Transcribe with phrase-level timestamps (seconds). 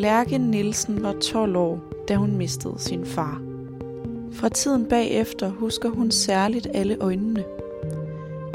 [0.00, 3.42] Lærke Nielsen var 12 år, da hun mistede sin far.
[4.32, 7.44] Fra tiden bagefter husker hun særligt alle øjnene.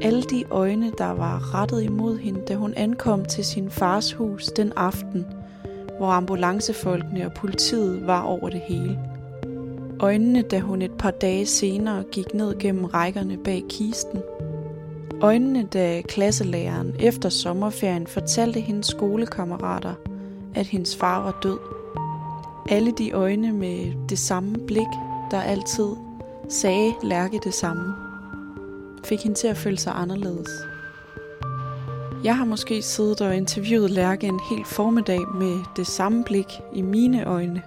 [0.01, 4.45] Alle de øjne, der var rettet imod hende, da hun ankom til sin fars hus
[4.45, 5.25] den aften,
[5.97, 8.99] hvor ambulancefolkene og politiet var over det hele.
[9.99, 14.19] Øjnene, da hun et par dage senere gik ned gennem rækkerne bag kisten.
[15.21, 19.93] Øjnene, da klasselæreren efter sommerferien fortalte hendes skolekammerater,
[20.55, 21.59] at hendes far var død.
[22.69, 24.87] Alle de øjne med det samme blik,
[25.31, 25.87] der altid
[26.49, 27.95] sagde Lærke det samme,
[29.05, 30.49] fik hende til at føle sig anderledes.
[32.23, 36.81] Jeg har måske siddet og interviewet Lærke en hel formiddag med det samme blik i
[36.81, 37.61] mine øjne.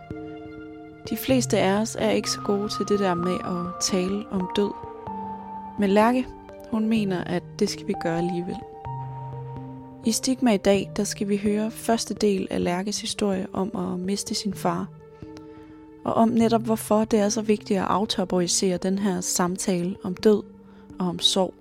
[1.10, 4.48] De fleste af os er ikke så gode til det der med at tale om
[4.56, 4.70] død.
[5.78, 6.26] Men Lærke,
[6.70, 8.56] hun mener, at det skal vi gøre alligevel.
[10.06, 14.00] I Stigma i dag, der skal vi høre første del af Lærkes historie om at
[14.00, 14.88] miste sin far.
[16.04, 20.42] Og om netop hvorfor det er så vigtigt at aftabuisere den her samtale om død
[20.98, 21.54] og om sorg.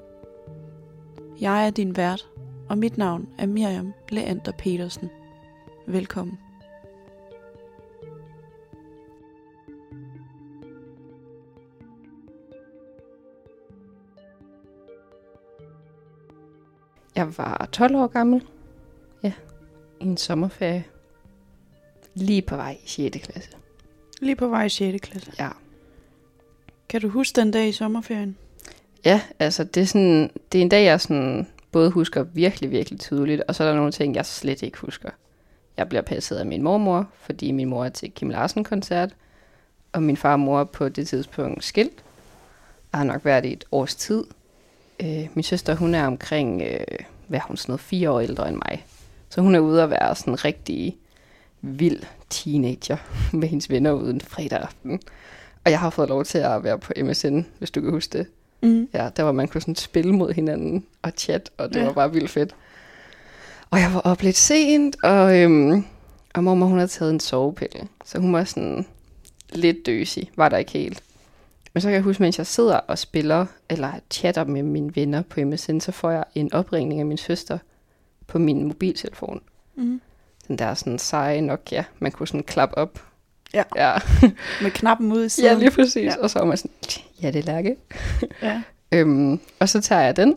[1.42, 2.28] Jeg er din vært,
[2.70, 5.10] og mit navn er Miriam Leander Petersen.
[5.88, 6.38] Velkommen.
[17.18, 18.44] Jeg var 12 år gammel.
[19.23, 19.34] Ja,
[20.00, 20.86] i en sommerferie.
[22.14, 23.18] Lige på vej i 6.
[23.18, 23.50] klasse.
[24.22, 25.02] Lige på vej i 6.
[25.02, 25.32] klasse.
[25.40, 25.50] Ja.
[26.90, 28.38] Kan du huske den dag i sommerferien?
[29.06, 33.00] Ja, altså det er, sådan, det er en dag, jeg sådan både husker virkelig, virkelig
[33.00, 35.10] tydeligt, og så er der nogle ting, jeg slet ikke husker.
[35.78, 39.10] Jeg bliver passet af min mormor, fordi min mor er til Kim Larsen-koncert,
[39.94, 42.04] og min far og mor på det tidspunkt skilt.
[42.92, 44.23] Jeg har nok været i et års tid.
[45.04, 48.50] Øh, min søster, hun er omkring, øh, hvad er hun, sådan noget, fire år ældre
[48.50, 48.86] end mig.
[49.30, 50.98] Så hun er ude at være sådan en rigtig
[51.62, 52.98] vild teenager
[53.38, 55.00] med hendes venner uden fredag aften.
[55.66, 58.28] Og jeg har fået lov til at være på MSN, hvis du kan huske det.
[58.62, 58.90] Mm.
[58.94, 61.86] Ja, der var man kunne sådan spille mod hinanden og chat, og det ja.
[61.86, 62.56] var bare vildt fedt.
[63.70, 65.86] Og jeg var op lidt sent, og, øhm,
[66.34, 68.86] og mormor hun havde taget en sovepille, så hun var sådan
[69.54, 71.04] lidt døsig, var der ikke helt.
[71.77, 75.21] Men så kan jeg huske, mens jeg sidder og spiller, eller chatter med mine venner
[75.21, 77.58] på MSN, så får jeg en opringning af min søster
[78.27, 79.42] på min mobiltelefon.
[79.76, 80.02] Mm.
[80.48, 83.04] Den der sådan seje Nokia, man kunne sådan klappe op.
[83.54, 83.64] Ja.
[83.76, 83.93] Ja,
[84.64, 85.52] Med knappen ude i siden.
[85.52, 86.05] ja lige præcis.
[86.05, 86.21] Ja.
[86.21, 86.71] Og så var man sådan,
[87.21, 87.76] ja det er Lærke.
[88.42, 88.61] Ja.
[88.92, 90.36] Øhm, og så tager jeg den,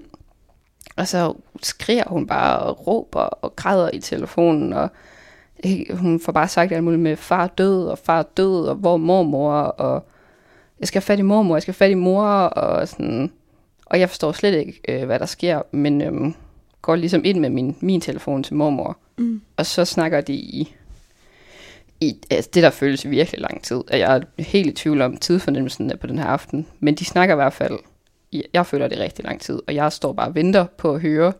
[0.96, 4.88] og så skriger hun bare og råber og græder i telefonen, og
[5.66, 8.96] øh, hun får bare sagt alt muligt med far død, og far død, og hvor
[8.96, 10.09] mormor, og
[10.80, 13.32] jeg skal have fat i mormor, jeg skal have fat i mor, og sådan.
[13.86, 16.34] Og jeg forstår slet ikke, øh, hvad der sker, men øhm,
[16.82, 19.40] går ligesom ind med min, min telefon til mormor, Mm.
[19.56, 20.74] og så snakker de i,
[22.00, 23.76] i altså det, der føles virkelig lang tid.
[23.76, 26.66] Og jeg er helt i tvivl om tidsfornemmelsen på den her aften.
[26.80, 27.78] Men de snakker i hvert fald,
[28.54, 29.60] jeg- føler det rigtig lang tid.
[29.66, 31.32] Og jeg står bare og venter på at høre,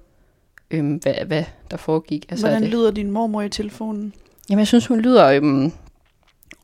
[0.70, 2.26] øhm, hvad, hvad der foregik.
[2.30, 4.12] Altså, Hvordan det, lyder din mormor i telefonen?
[4.50, 5.72] Jamen, jeg synes, hun lyder øhm,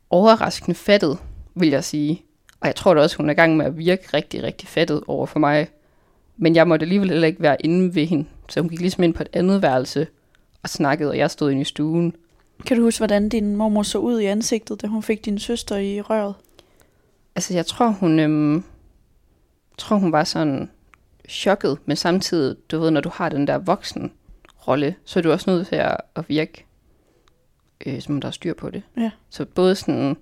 [0.09, 1.17] overraskende fattet,
[1.55, 2.21] vil jeg sige.
[2.59, 5.03] Og jeg tror da også, hun er i gang med at virke rigtig, rigtig fattet
[5.07, 5.67] over for mig.
[6.37, 8.25] Men jeg måtte alligevel heller ikke være inde ved hende.
[8.49, 10.07] Så hun gik ligesom ind på et andet værelse
[10.63, 12.15] og snakkede, og jeg stod inde i stuen.
[12.65, 15.77] Kan du huske, hvordan din mormor så ud i ansigtet, da hun fik din søster
[15.77, 16.35] i røret?
[17.35, 18.63] Altså, jeg tror, hun, øhm,
[19.77, 20.69] tror, hun var sådan
[21.29, 24.11] chokket, men samtidig, du ved, når du har den der voksen
[24.67, 26.65] rolle, så er du også nødt til at, at virke,
[27.85, 28.83] øh, som om der er styr på det.
[28.97, 29.11] Ja.
[29.29, 30.17] Så både sådan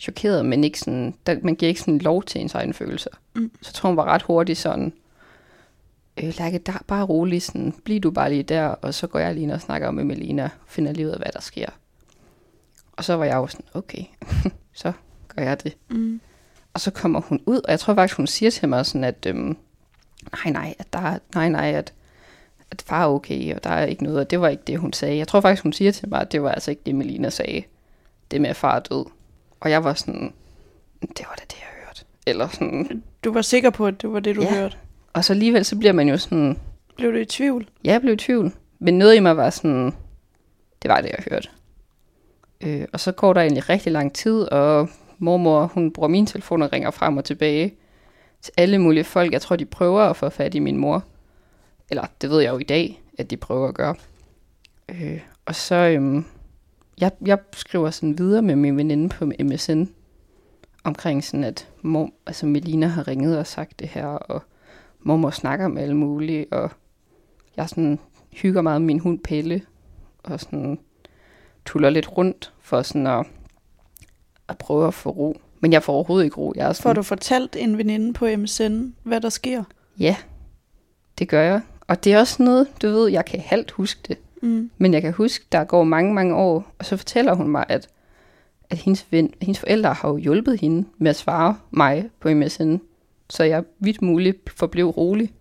[0.00, 3.10] chokeret, men ikke sådan, der, man giver ikke sådan lov til ens egne følelser.
[3.34, 3.50] Mm.
[3.62, 4.92] Så tror, hun var ret hurtigt sådan,
[6.22, 9.18] øh, Lærke, der er bare rolig, sådan, bliv du bare lige der, og så går
[9.18, 11.66] jeg lige ind og snakker med Melina, og finder lige ud af, hvad der sker.
[12.92, 14.04] Og så var jeg jo sådan, okay,
[14.82, 14.92] så
[15.28, 15.76] gør jeg det.
[15.88, 16.20] Mm.
[16.74, 19.26] Og så kommer hun ud, og jeg tror faktisk, hun siger til mig sådan, at
[19.26, 19.56] øhm,
[20.44, 21.92] nej, nej, at der, er- nej, nej, at,
[22.70, 24.92] at far er okay, og der er ikke noget, og det var ikke det, hun
[24.92, 25.16] sagde.
[25.16, 27.62] Jeg tror faktisk, hun siger til mig, at det var altså ikke det, Melina sagde.
[28.30, 29.04] Det med, at far er død.
[29.60, 30.32] Og jeg var sådan,
[31.00, 32.04] det var da det, jeg hørte.
[32.26, 33.02] Eller sådan.
[33.24, 34.54] Du var sikker på, at det var det, du Ja.
[34.54, 34.76] hørte.
[35.12, 36.58] Og så alligevel, så bliver man jo sådan,
[36.96, 37.68] Blev du i tvivl?
[37.84, 38.52] ja, jeg blev i tvivl.
[38.78, 39.84] Men noget i mig var sådan,
[40.82, 41.48] det var det, jeg hørte.
[42.60, 46.62] Øh, og så går der egentlig rigtig lang tid, og mormor, hun bruger min telefon
[46.62, 47.74] og ringer frem og tilbage
[48.42, 49.32] til alle mulige folk.
[49.32, 51.04] Jeg tror, de prøver at få fat i min mor.
[51.90, 53.94] Eller det ved jeg jo i dag, at de prøver at gøre.
[54.88, 56.24] Øh, og så, øhm,
[57.00, 59.84] jeg, jeg skriver sådan videre med min veninde på MSN,
[60.84, 64.42] omkring sådan, at mor, altså Melina har ringet og sagt det her, og
[65.00, 66.70] mormor snakker med alle mulige, og
[67.56, 67.98] jeg sådan
[68.32, 69.62] hygger meget med min hund Pelle,
[70.22, 70.78] og sådan
[71.66, 73.26] tuller lidt rundt for sådan at,
[74.48, 75.40] at prøve at få ro.
[75.60, 76.52] Men jeg får overhovedet ikke ro.
[76.56, 79.64] Jeg er sådan, Får du fortalt en veninde på MSN, hvad der sker?
[79.98, 80.16] Ja,
[81.18, 81.60] det gør jeg.
[81.86, 84.18] Og det er også noget, du ved, jeg kan halvt huske det.
[84.40, 84.70] Mm.
[84.78, 87.88] Men jeg kan huske, der går mange, mange år, og så fortæller hun mig, at,
[88.70, 92.76] at hendes, ven, hendes forældre har jo hjulpet hende med at svare mig på MSN,
[93.30, 95.32] så jeg vidt muligt forblev rolig.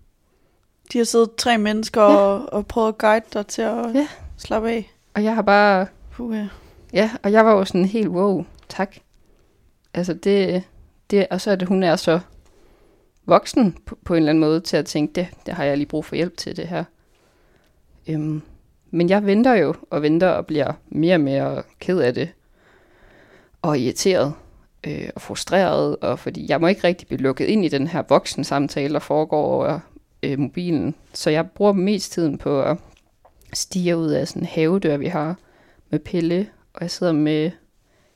[0.93, 2.07] De har siddet tre mennesker Ja.
[2.17, 4.07] og, og prøvet at guide dig til at Ja.
[4.37, 4.91] slappe af.
[5.13, 6.47] Og jeg har bare, Puh, ja.
[6.93, 8.95] ja, og jeg var jo sådan helt, wow, tak.
[9.93, 10.63] Altså det,
[11.11, 12.19] det og så er det, hun er så
[13.25, 15.87] voksen på, på en eller anden måde til at tænke, det, det har jeg lige
[15.87, 16.83] brug for hjælp til det her.
[18.07, 18.41] Øhm,
[18.91, 22.29] men jeg venter jo og venter og bliver mere og mere ked af det.
[23.61, 24.33] Og irriteret
[24.87, 28.03] øh, og frustreret, og fordi jeg må ikke rigtig blive lukket ind i den her
[28.09, 29.79] voksen samtale, der foregår over
[30.23, 30.95] øh, mobilen.
[31.13, 32.77] Så jeg bruger mest tiden på at
[33.53, 35.35] stige ud af sådan en havedør, vi har
[35.89, 37.51] med pille, og jeg sidder med, jeg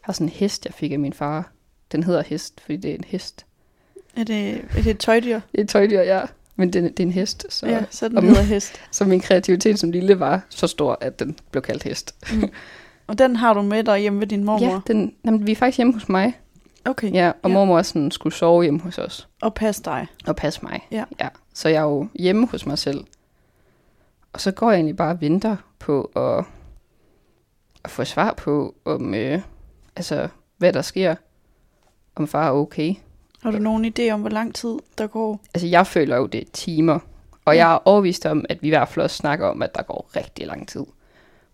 [0.01, 1.51] har sådan en hest, jeg fik af min far.
[1.91, 3.45] Den hedder hest, fordi det er en hest.
[4.17, 5.39] Er det, er det et tøjdyr?
[5.51, 6.21] Det er et tøjdyr, ja.
[6.55, 8.81] Men det, det er en hest, så, Ja, så den hedder hest.
[8.91, 12.15] så min kreativitet som lille var så stor, at den blev kaldt hest.
[13.07, 14.67] Og den har du med dig hjemme ved din mormor?
[14.67, 16.33] Ja, den, jamen, vi er faktisk hjemme hos mig.
[16.85, 17.13] Okay.
[17.13, 17.53] Ja, og Ja.
[17.53, 20.07] mormor sådan, skulle sove hjemme hos os Og pas dig.
[20.27, 20.79] og passe mig.
[20.91, 21.03] Ja.
[21.19, 21.27] ja.
[21.53, 23.03] Så jeg er jo hjemme hos mig selv.
[24.33, 26.45] Og så går jeg egentlig bare og venter på at,
[27.83, 29.41] at få svar på, om, øh,
[29.95, 30.27] altså,
[30.57, 31.15] hvad der sker.
[32.15, 32.95] Om far er okay.
[33.43, 35.39] Har du nogen idé om, hvor lang tid der går?
[35.53, 36.99] Altså, jeg føler jo, det er timer.
[37.45, 37.65] Og Ja.
[37.67, 40.09] jeg er overvist om, at vi i hvert fald også snakker om, at der går
[40.15, 40.85] rigtig lang tid.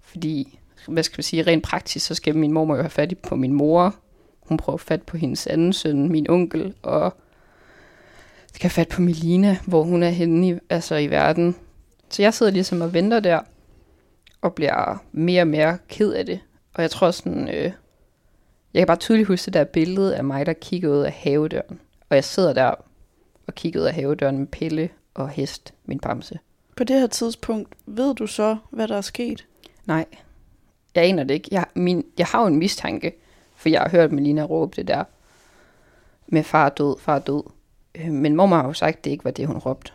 [0.02, 3.36] Fordi, hvad skal man sige, rent praktisk, så skal min mormor jo have fat på
[3.36, 3.96] min mor.
[4.40, 7.14] Hun prøver fat på hendes anden søn, min onkel, og
[8.48, 11.56] skal have fat på Melina, hvor hun er henne i, altså i verden.
[12.10, 13.40] Så jeg sidder ligesom og venter der,
[14.42, 16.40] og bliver mere og mere ked af det.
[16.74, 17.72] Og jeg tror sådan, øh,
[18.74, 21.80] jeg kan bare tydeligt huske det der billede af mig, der kigger ud af havedøren.
[22.10, 22.72] Og jeg sidder der
[23.48, 26.40] og kigger ud af havedøren med pille og hest, min bamse.
[26.76, 29.46] På det her tidspunkt, ved du så, hvad der er sket?
[29.86, 30.06] Nej,
[30.96, 31.48] jeg aner det ikke.
[31.52, 33.14] Jeg, min, jeg har jo en mistanke,
[33.56, 35.04] for jeg har hørt Melina råbe det der
[36.28, 37.44] med far død, far død.
[37.96, 39.92] Øh, Men mormor har jo sagt, at det ikke var det, hun råbte.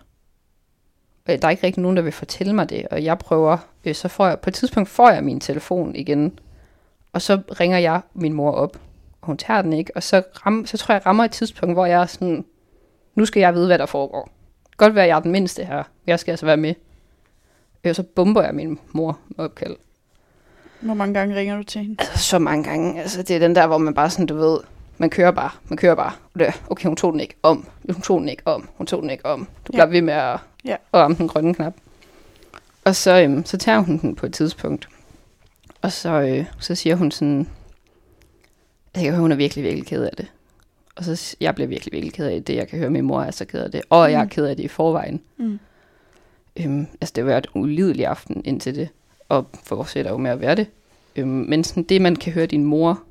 [1.27, 4.09] Der er ikke rigtig nogen, der vil fortælle mig det, og jeg prøver, øh, så
[4.09, 6.39] får jeg, på et tidspunkt får jeg min telefon igen,
[7.15, 8.77] og så ringer jeg min mor op,
[9.21, 11.75] og hun tager den ikke, og så, ram, så tror jeg, jeg rammer et tidspunkt,
[11.75, 12.45] hvor jeg er sådan,
[13.15, 14.31] nu skal jeg vide, hvad der foregår.
[14.77, 16.75] Godt være, jeg er den mindste her, jeg skal altså være med.
[17.85, 19.77] Øh, så bomber jeg min mor med opkald.
[20.81, 21.97] Hvor mange gange ringer du til hende?
[21.99, 23.01] Altså, så mange gange.
[23.03, 24.59] Altså, det er den der, hvor man bare sådan, du ved,
[24.99, 26.13] man kører bare, man kører bare.
[26.35, 26.41] Og
[26.71, 27.67] okay, hun tog den ikke om.
[27.93, 28.69] Hun tog den ikke om.
[28.77, 29.41] Hun tog den ikke om.
[29.67, 29.77] Du Ja.
[29.77, 30.73] bliver ved med at, Ja.
[30.73, 31.75] at ramme den grønne knap.
[32.85, 34.89] Og så, øhm, så tager hun den på et tidspunkt.
[35.85, 37.49] Og så, øh, så siger hun sådan, altså,
[38.95, 40.27] jeg kan høre, hun er virkelig, virkelig ked af det.
[40.97, 42.57] Og så jeg bliver virkelig, virkelig ked af det.
[42.57, 43.83] Jeg kan høre, at min mor er så ked af det.
[43.91, 44.29] Og jeg er Mm.
[44.31, 45.21] ked af det i forvejen.
[45.37, 45.59] Mm.
[46.57, 48.89] Øhm, altså, det har været en ulidelig aften indtil det,
[49.29, 50.67] og fortsætter jo med at være det.
[51.17, 53.03] Øhm, men sådan det, man kan høre din mor,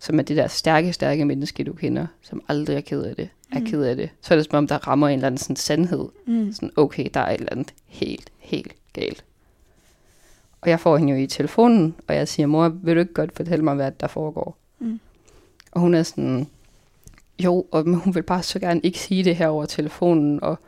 [0.00, 3.28] som er det der stærke, stærke menneske, du kender, som aldrig er ked af det,
[3.52, 3.66] er Mm.
[3.66, 6.08] ked af det, så er det som om, der rammer en eller anden sådan sandhed.
[6.26, 6.52] Mm.
[6.52, 9.24] Sådan, okay, der er et eller andet helt, helt galt.
[10.64, 13.36] Og jeg får hende jo i telefonen, og jeg siger, mor, vil du ikke godt
[13.36, 14.56] fortælle mig, hvad der foregår?
[14.78, 15.00] Mm.
[15.72, 16.48] Og hun er sådan,
[17.38, 20.58] jo, og men hun vil bare så gerne ikke sige det her over telefonen, og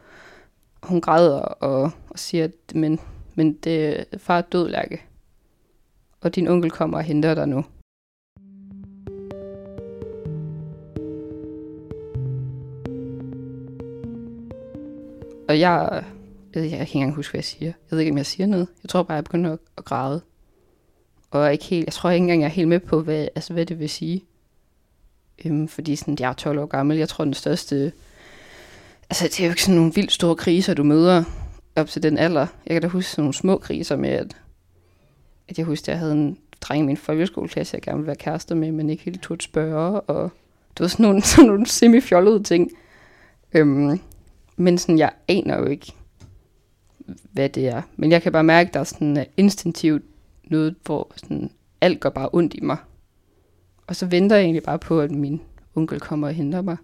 [0.83, 3.01] hun græder og, og siger, at men,
[3.35, 5.03] men det far er død, Lærke.
[6.21, 7.65] Og din onkel kommer og henter dig nu.
[15.49, 16.05] Og jeg,
[16.63, 17.67] jeg, jeg kan ikke engang huske, hvad jeg siger.
[17.67, 18.69] Jeg ved ikke, om jeg siger noget.
[18.83, 20.23] Jeg tror bare, jeg begynder at, at græde.
[21.31, 23.53] Og jeg, ikke helt, jeg tror ikke engang, jeg er helt med på, hvad, altså,
[23.53, 24.25] hvad det vil sige.
[25.45, 26.97] Øhm, fordi sådan, jeg er 12 år gammel.
[26.97, 27.93] Jeg tror, den største...
[29.11, 31.25] Altså, det er jo ikke sådan nogle vildt store kriser, du møder
[31.77, 32.47] op til den alder.
[32.67, 34.37] Jeg kan da huske sådan nogle små kriser med, at,
[35.49, 38.17] at jeg husker, at jeg havde en dreng i min folkeskoleklasse, jeg gerne ville være
[38.17, 40.01] kærester med, men ikke helt turde spørge.
[40.01, 40.31] Og
[40.71, 42.71] det var sådan nogle, sådan nogle semi-fjollede ting.
[43.55, 44.01] Øhm,
[44.57, 45.93] men sådan, jeg aner jo ikke,
[47.33, 47.83] hvad det er.
[47.97, 50.03] Men jeg kan bare mærke, at der er sådan uh, instinktivt
[50.45, 52.77] noget, hvor sådan, alt går bare ondt i mig.
[53.87, 55.41] Og så venter jeg egentlig bare på, at min
[55.75, 56.77] onkel kommer og henter mig.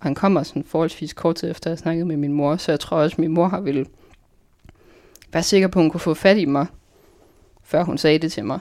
[0.00, 2.72] Og han kommer sådan forholdsvis kort tid efter, at jeg snakkede med min mor, så
[2.72, 3.86] jeg tror også, at min mor har ville
[5.32, 6.66] være sikker på, at hun kunne få fat i mig,
[7.62, 8.60] før hun sagde det til mig.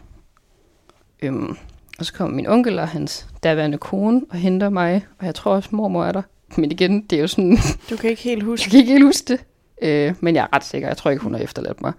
[1.22, 1.56] Øhm,
[2.00, 5.56] og så kommer min onkel og hans daværende kone og henter mig, og jeg tror
[5.56, 6.22] også, mormor er der.
[6.58, 7.58] Men igen, det er jo sådan,
[7.90, 8.64] Du kan ikke helt huske.
[8.66, 9.46] jeg kan ikke helt huske det.
[9.82, 10.88] Øh, men jeg er ret sikker.
[10.88, 11.94] Jeg tror ikke, hun har efterladt mig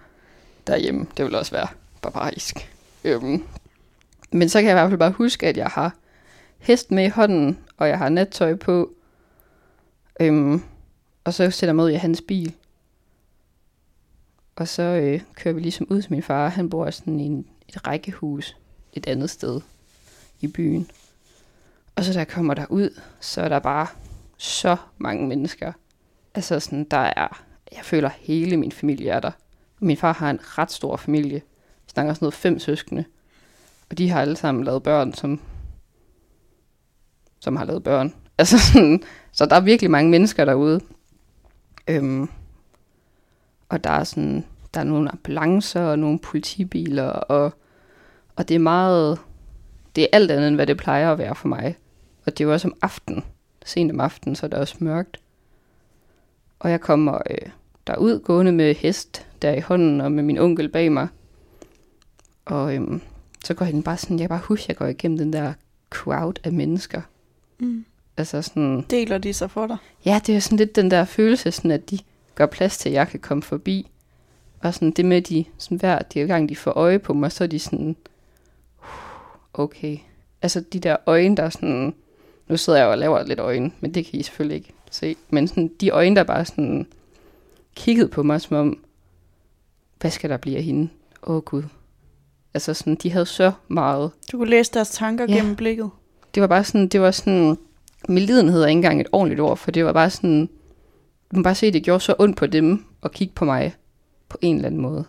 [0.66, 1.06] derhjemme.
[1.16, 1.66] Det vil også være
[2.02, 2.72] barbarisk.
[3.04, 3.44] Øhm,
[4.30, 5.94] Men så kan jeg i hvert fald bare huske, at jeg har
[6.58, 8.90] hest med i hånden, og jeg har nattøj på.
[10.20, 10.62] Øhm,
[11.24, 12.54] og så sætter jeg mig ud i hans bil.
[14.56, 16.48] Og så øh, kører vi ligesom ud til min far.
[16.48, 18.56] Han bor sådan i en, et rækkehus
[18.92, 19.60] et andet sted
[20.40, 20.90] i byen.
[21.96, 23.86] Og så der kommer der ud, så er der bare
[24.36, 25.72] så mange mennesker.
[26.34, 27.42] Altså sådan, der er,
[27.76, 29.30] jeg føler hele min familie er der.
[29.80, 31.42] Min far har en ret stor familie.
[31.84, 33.04] Vi snakker sådan noget fem søskende.
[33.90, 35.40] Og de har alle sammen lavet børn, som,
[37.40, 38.14] som har lavet børn.
[38.38, 39.02] Altså sådan,
[39.32, 40.80] så der er virkelig mange mennesker derude.
[41.88, 42.28] Øhm,
[43.68, 47.52] og der er sådan, der er nogle ambulancer og nogle politibiler, og,
[48.36, 49.18] og det er meget,
[49.96, 51.76] det er alt andet, end hvad det plejer at være for mig.
[52.26, 53.24] Og det er jo også om aftenen,
[53.64, 55.20] sent om aftenen, så er det også mørkt.
[56.58, 57.50] Og jeg kommer øh,
[57.86, 61.08] derud gående med hest der i hånden, og med min onkel bag mig.
[62.44, 63.00] Og øhm,
[63.44, 65.52] så går han bare sådan, jeg bare huske, jeg går igennem den der
[65.90, 67.00] crowd af mennesker.
[67.58, 67.84] Mm.
[68.16, 69.76] Altså sådan, Deler de sig for dig?
[70.04, 71.98] Ja, det er sådan lidt den der følelse, sådan at de
[72.34, 73.90] gør plads til, at jeg kan komme forbi.
[74.60, 77.44] Og sådan det med, de, sådan hver de gang de får øje på mig, så
[77.44, 77.96] er de sådan,
[79.54, 79.98] okay.
[80.42, 81.94] Altså de der øjne, der er sådan,
[82.48, 85.16] nu sidder jeg og laver lidt øjne, men det kan I selvfølgelig ikke se.
[85.30, 86.86] Men sådan, de øjne, der bare sådan
[87.76, 88.78] kiggede på mig, som om,
[90.00, 90.88] hvad skal der blive af hende?
[91.26, 91.62] Åh oh, gud.
[92.54, 95.34] Altså sådan, de havde så meget Du kunne læse deres tanker Ja.
[95.34, 95.90] gennem blikket.
[96.34, 97.58] det var bare sådan, det var sådan,
[98.08, 100.48] medlidenhed er ikke engang et ordentligt ord, for det var bare sådan,
[101.30, 103.74] du må bare se, at det gjorde så ondt på dem at kigge på mig
[104.28, 105.04] på en eller anden måde.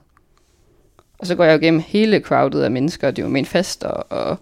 [1.20, 4.12] Og så går jeg jo gennem hele crowdet af mennesker, det var min fest, og,
[4.12, 4.38] og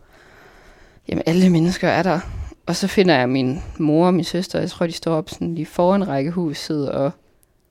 [1.08, 2.20] jamen, alle mennesker er der.
[2.66, 5.56] Og så finder jeg min mor og min søster, jeg tror, de står op sådan
[5.56, 7.12] lige foran rækkehuset, og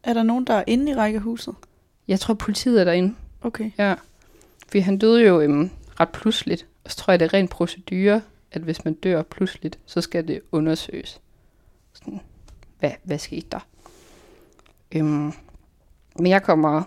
[0.03, 1.55] Er der nogen, der er inde i rækkehuset?
[2.09, 3.15] jeg tror, politiet er derinde.
[3.43, 3.71] Okay.
[3.79, 3.95] Ja.
[4.67, 6.67] Fordi han døde jo øhm, ret pludseligt.
[6.85, 10.29] Og så tror jeg, det er ren procedure, at hvis man dør pludseligt, så skal
[10.29, 11.21] det undersøges.
[11.93, 12.21] Sådan,
[12.79, 13.67] hvad, hvad skete der?
[14.93, 15.33] Øhm,
[16.19, 16.83] men jeg kommer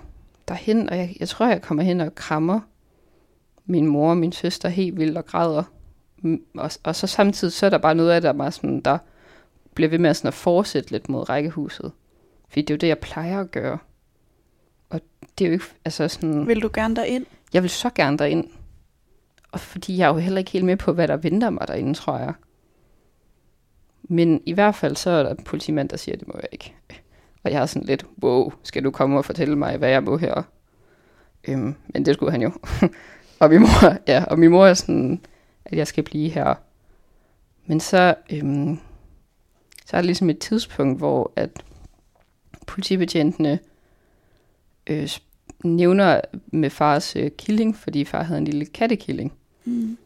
[0.48, 2.60] derhen, og jeg, jeg tror, jeg kommer hen og krammer
[3.66, 5.64] min mor og min søster helt vildt og græder.
[6.18, 8.82] Mm, Og, og så samtidig, så er der bare noget af det, der, bare sådan,
[8.82, 8.98] der
[9.74, 11.92] bliver ved med sådan at fortsætte lidt mod rækkehuset.
[12.54, 13.78] Fordi det er jo det, jeg plejer at gøre.
[14.90, 15.02] Og
[15.38, 16.48] det er jo ikke, altså sådan...
[16.48, 17.26] Vil du gerne derind?
[17.54, 18.48] Jeg vil så gerne derind.
[19.52, 21.94] Og fordi jeg er jo heller ikke helt med på, hvad der venter mig derinde,
[21.94, 22.34] tror jeg.
[24.04, 26.74] Men i hvert fald så er der en politimand, der siger, det må jeg ikke.
[27.44, 30.18] Og jeg er sådan lidt, wow, skal du komme og fortælle mig, hvad jeg må
[30.18, 30.44] her?
[31.48, 32.52] Øhm, men det skulle han jo.
[33.40, 35.22] og, min mor, ja, og min mor er sådan,
[35.66, 36.56] at jeg skal blive her.
[37.66, 38.80] Men så, øhm,
[39.86, 41.64] så er der ligesom et tidspunkt, hvor at
[42.68, 43.60] politibetjentene
[44.88, 45.10] øh,
[45.64, 49.34] nævner med fars øh, killing, fordi far havde en lille kattekilling.
[49.66, 49.98] Mm.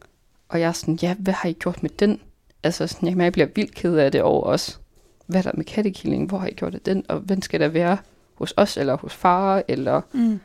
[0.48, 2.20] Og jeg er sådan, ja, hvad har I gjort med den?
[2.62, 4.80] Altså, sådan, mærke, jeg bliver vildt ked af det over os.
[5.26, 6.28] Hvad er der med kattekilling?
[6.28, 7.04] Hvor har I gjort af den?
[7.08, 7.98] Og hvem skal der være?
[8.34, 9.62] Hos os, eller hos far?
[9.68, 10.00] Eller...
[10.12, 10.40] Mm.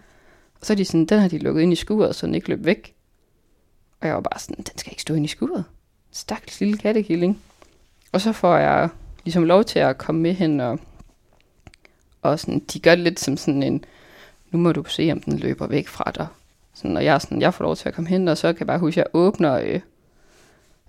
[0.60, 2.50] Og så er de sådan, den har de lukket ind i skuret, så den ikke
[2.50, 2.96] løb væk.
[4.02, 5.64] Og jeg var bare sådan, den skal ikke stå inde i skuret.
[6.12, 7.42] Stakkels lille kattekilling.
[8.12, 8.90] Og så får jeg
[9.24, 10.80] ligesom lov til at komme med hen, og,
[12.24, 13.86] og sådan, de gør det lidt som sådan en,
[14.52, 16.28] nu må du se, om den løber væk fra dig.
[16.74, 18.68] Sådan, og jeg, sådan, jeg får lov til at komme hen, og så kan jeg
[18.68, 19.54] bare huske, at jeg åbner...
[19.54, 19.80] Øh,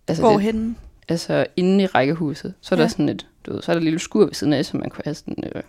[0.08, 0.74] altså, det, Hvorhenne?
[1.08, 2.82] altså inde i rækkehuset, så er ja.
[2.82, 4.76] der sådan et, du ved, så er der et lille skur ved siden af, så
[4.76, 5.62] man kunne have sådan, øh,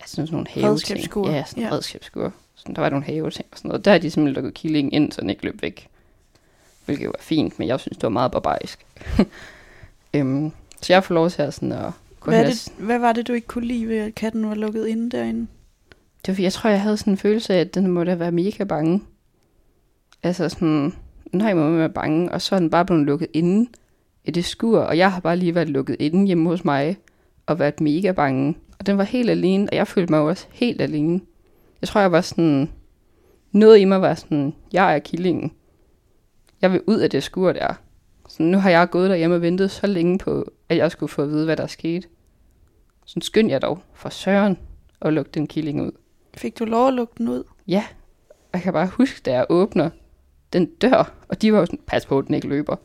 [0.00, 1.30] altså sådan nogle have Redskabsskur.
[1.30, 1.72] Ja, sådan ja.
[1.72, 2.32] Redskabsskur.
[2.54, 3.84] Sådan, der var nogle have og sådan noget.
[3.84, 5.88] Der har de simpelthen lukket killingen ind, så den ikke løb væk.
[6.84, 8.86] Hvilket jo var fint, men jeg synes, det var meget barbarisk.
[10.14, 11.92] øhm, så jeg får lov til at, sådan, at
[12.30, 15.10] Hvad, det, hvad var det, du ikke kunne lide ved, at katten var lukket inde
[15.10, 15.46] derinde?
[16.26, 18.34] Det var, jeg tror, jeg havde sådan en følelse af, at den måtte have været
[18.34, 19.02] mega bange.
[20.22, 20.92] Altså sådan,
[21.32, 23.70] nej, må man være bange, og så er den bare blevet lukket inde
[24.24, 26.96] i det skur, og jeg har bare lige været lukket inde hjemme hos mig,
[27.46, 28.56] og været mega bange.
[28.78, 31.20] Og den var helt alene, og jeg følte mig også helt alene.
[31.80, 32.70] Jeg tror, jeg var sådan,
[33.52, 35.52] noget i mig var sådan, jeg er killingen.
[36.62, 37.74] Jeg vil ud af det skur der.
[38.28, 41.22] Så nu har jeg gået derhjemme og ventet så længe på, at jeg skulle få
[41.22, 42.08] at vide, hvad der skete.
[43.06, 44.58] Så skynd jeg dog for søren
[45.00, 45.92] og lukke den killing ud.
[46.36, 47.44] Fik du lov at lukke den ud?
[47.66, 47.84] Ja,
[48.28, 49.90] og jeg kan bare huske, da jeg åbner
[50.52, 52.76] den dør, og de var jo sådan, pas på, at den ikke løber.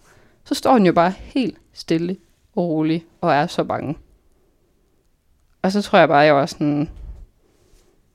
[0.43, 2.17] Så står den jo bare helt stille
[2.55, 3.97] og rolig, og er så bange.
[5.61, 6.89] Og så tror jeg bare, jeg var sådan,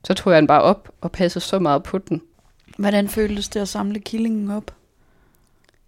[0.03, 2.21] så tog jeg den bare op og passede så meget på den.
[2.77, 4.75] Hvordan føltes det at samle killingen op?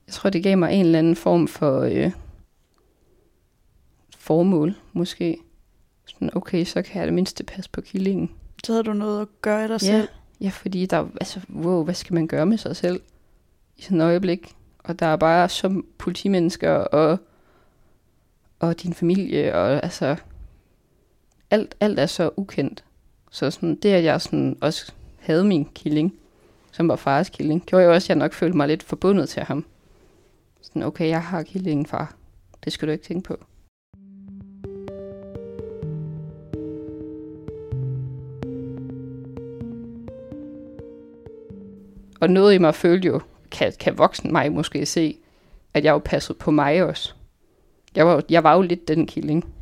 [0.08, 2.12] Jeg tror, det gav mig en eller anden form for øh,
[4.18, 5.38] formål, måske.
[6.10, 8.32] Sådan, okay, så kan jeg det mindste passe på killingen.
[8.64, 10.08] Så havde du noget at gøre af dig Ja, selv.
[10.42, 13.02] ja, fordi der, altså, wow, hvad skal man gøre med sig selv
[13.78, 14.56] i sådan et øjeblik?
[14.84, 17.18] Og der er bare så politimennesker og,
[18.60, 20.16] og din familie, og altså,
[21.52, 22.84] alt, alt er så ukendt.
[23.32, 26.14] Så sådan, det, at jeg sådan også havde min killing,
[26.72, 29.44] som var fars killing, gjorde jo også, at jeg nok følte mig lidt forbundet til
[29.44, 29.66] ham.
[30.62, 32.16] Sådan, okay, jeg har killingen far.
[32.64, 33.38] Det skal du ikke tænke på.
[42.22, 43.22] Og noget i mig følte jo,
[43.52, 45.18] kan, kan voksen mig måske se,
[45.74, 47.14] at jeg jo passede på mig også.
[47.96, 49.54] Jeg var, jeg var jo lidt den killing,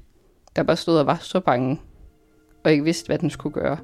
[0.55, 1.81] der bare stod og var så bange,
[2.63, 3.77] og ikke vidste, hvad den skulle gøre.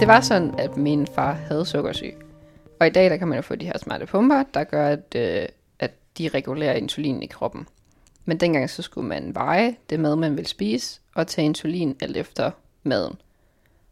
[0.00, 2.14] Det var sådan, at min far havde sukkersyg.
[2.80, 5.14] Og i dag der kan man jo få de her smarte pumper, der gør, at,
[5.16, 5.46] øh,
[5.78, 7.66] at de regulerer insulin i kroppen.
[8.28, 12.16] Men dengang så skulle man veje det mad, man ville spise, og tage insulin alt
[12.16, 12.50] efter
[12.82, 13.20] maden.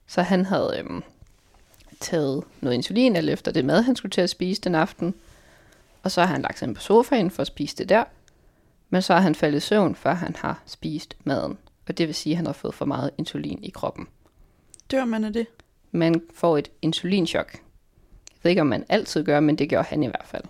[0.06, 1.02] Så han havde øhm,
[2.00, 5.14] taget noget insulin alt efter det mad, han skulle til at spise den aften.
[6.02, 8.04] Og så har han lagt sig ind på sofaen for at spise det der.
[8.90, 11.58] Men så har han faldet i søvn, før han har spist maden.
[11.88, 14.06] Og det vil sige, at han har fået for meget insulin i kroppen.
[14.90, 15.46] Dør man af det?
[15.90, 17.52] Man får et insulinchok.
[17.52, 20.44] Jeg ved ikke, om man altid gør, men det gør han i hvert fald.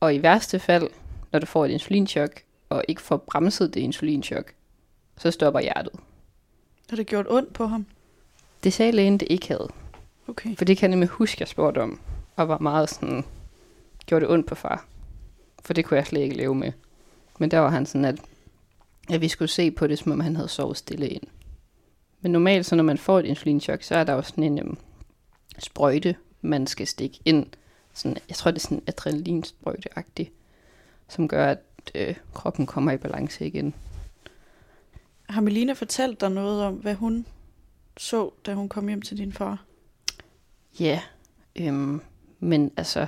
[0.00, 0.88] Og i værste fald,
[1.32, 4.52] når du får et insulinchok, og ikke får bremset det insulinchok,
[5.16, 5.92] så stopper hjertet.
[6.90, 7.86] Har det gjort ondt på ham?
[8.64, 9.68] Det sagde lægen, det ikke havde.
[10.28, 10.56] Okay.
[10.56, 12.00] For det kan jeg nemlig huske, jeg spurgte om,
[12.36, 13.24] og var meget sådan,
[14.06, 14.86] gjorde det ondt på far.
[15.64, 16.72] For det kunne jeg slet ikke leve med.
[17.38, 18.20] Men der var han sådan, at,
[19.10, 21.22] at vi skulle se på det, som om han havde sovet stille ind.
[22.20, 24.78] Men normalt, så når man får et insulinchok, så er der jo sådan en øhm,
[25.58, 27.46] sprøjte, man skal stikke ind.
[27.94, 29.88] Sådan, jeg tror, det er sådan adrenalinsprøjte
[31.08, 31.58] som gør, at
[31.94, 33.74] øh, kroppen kommer i balance igen.
[35.28, 37.26] Har Melina fortalt dig noget om, hvad hun
[37.96, 39.64] så, da hun kom hjem til din far?
[40.80, 41.00] Ja,
[41.56, 42.00] øhm,
[42.40, 43.06] men altså,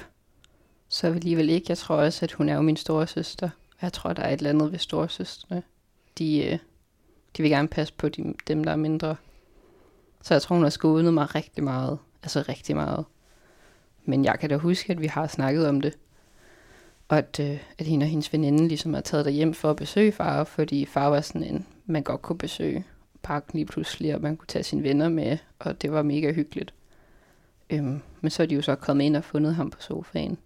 [0.88, 1.66] så alligevel ikke.
[1.68, 3.50] Jeg tror også, at hun er jo min store søster.
[3.83, 5.62] Jeg tror, der er et eller andet ved storesøstrene.
[6.18, 6.59] De, øh,
[7.37, 9.16] de vil gerne passe på de, dem, der er mindre.
[10.22, 11.98] Så jeg tror, hun har skånet mig rigtig meget.
[12.22, 13.04] Altså rigtig meget.
[14.04, 15.98] Men jeg kan da huske, at vi har snakket om det.
[17.10, 20.12] Og at, øh, at hende og hendes veninde ligesom er taget hjem for at besøge
[20.12, 22.84] far, fordi far var sådan en, man godt kunne besøge
[23.22, 26.74] parken lige pludselig, og man kunne tage sine venner med, og det var mega hyggeligt.
[27.70, 30.38] Øhm, men så er de jo så kommet ind og fundet ham på sofaen.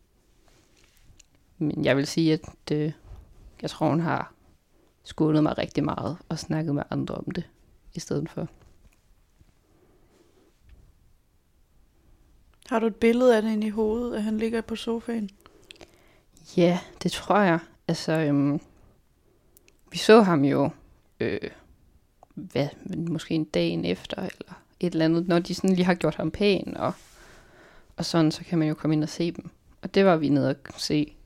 [1.58, 2.92] Men jeg vil sige, at øh,
[3.62, 4.34] jeg tror, hun har
[5.02, 7.44] skånet mig rigtig meget og snakket med andre om det
[7.94, 8.48] i stedet for.
[12.68, 15.30] Har du et billede af det inde i hovedet, at han ligger på sofaen?
[16.56, 17.58] Ja, det tror jeg.
[17.88, 18.60] Altså, øhm,
[19.90, 20.70] vi så ham jo,
[21.20, 21.50] øh,
[22.34, 22.68] hvad,
[23.08, 26.30] måske en dag efter, eller et eller andet, når de sådan lige har gjort ham
[26.30, 26.92] pæn, og,
[27.96, 29.50] og sådan, så kan man jo komme ind og se dem.
[29.82, 31.16] Og det var vi nede og se,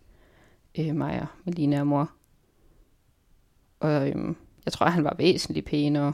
[0.79, 2.11] øh, mig og Melina og mor.
[3.81, 6.13] Og øhm, jeg tror, han var væsentligt pænere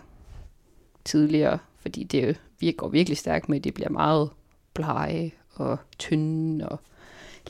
[1.04, 4.30] tidligere, fordi det vi går virkelig stærkt med, at det bliver meget
[4.74, 6.80] blege og tynde og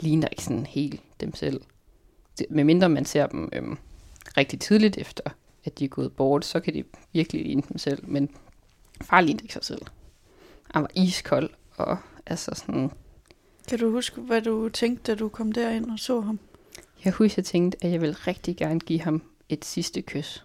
[0.01, 1.60] ligner ikke sådan helt dem selv.
[2.38, 3.78] Det, medmindre man ser dem øhm,
[4.37, 5.24] rigtig tidligt efter,
[5.64, 8.30] at de er gået bort, så kan de virkelig ligne dem selv, men
[9.02, 9.82] far lignede ikke sig selv.
[10.74, 12.90] Han var iskold, og altså sådan...
[13.68, 16.38] Kan du huske, hvad du tænkte, da du kom derind og så ham?
[17.04, 20.44] Jeg husker, jeg tænkte, at jeg ville rigtig gerne give ham et sidste kys.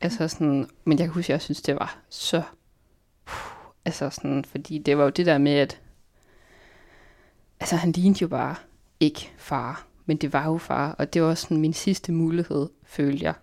[0.00, 2.42] Altså sådan, men jeg kan huske, at jeg synes, det var så...
[3.26, 3.32] Uh,
[3.84, 5.80] altså sådan, fordi det var jo det der med, at...
[7.60, 8.56] Altså, han lignede jo bare
[9.00, 13.24] ikke far, men det var jo far, og det var sådan min sidste mulighed, følte
[13.24, 13.34] jeg,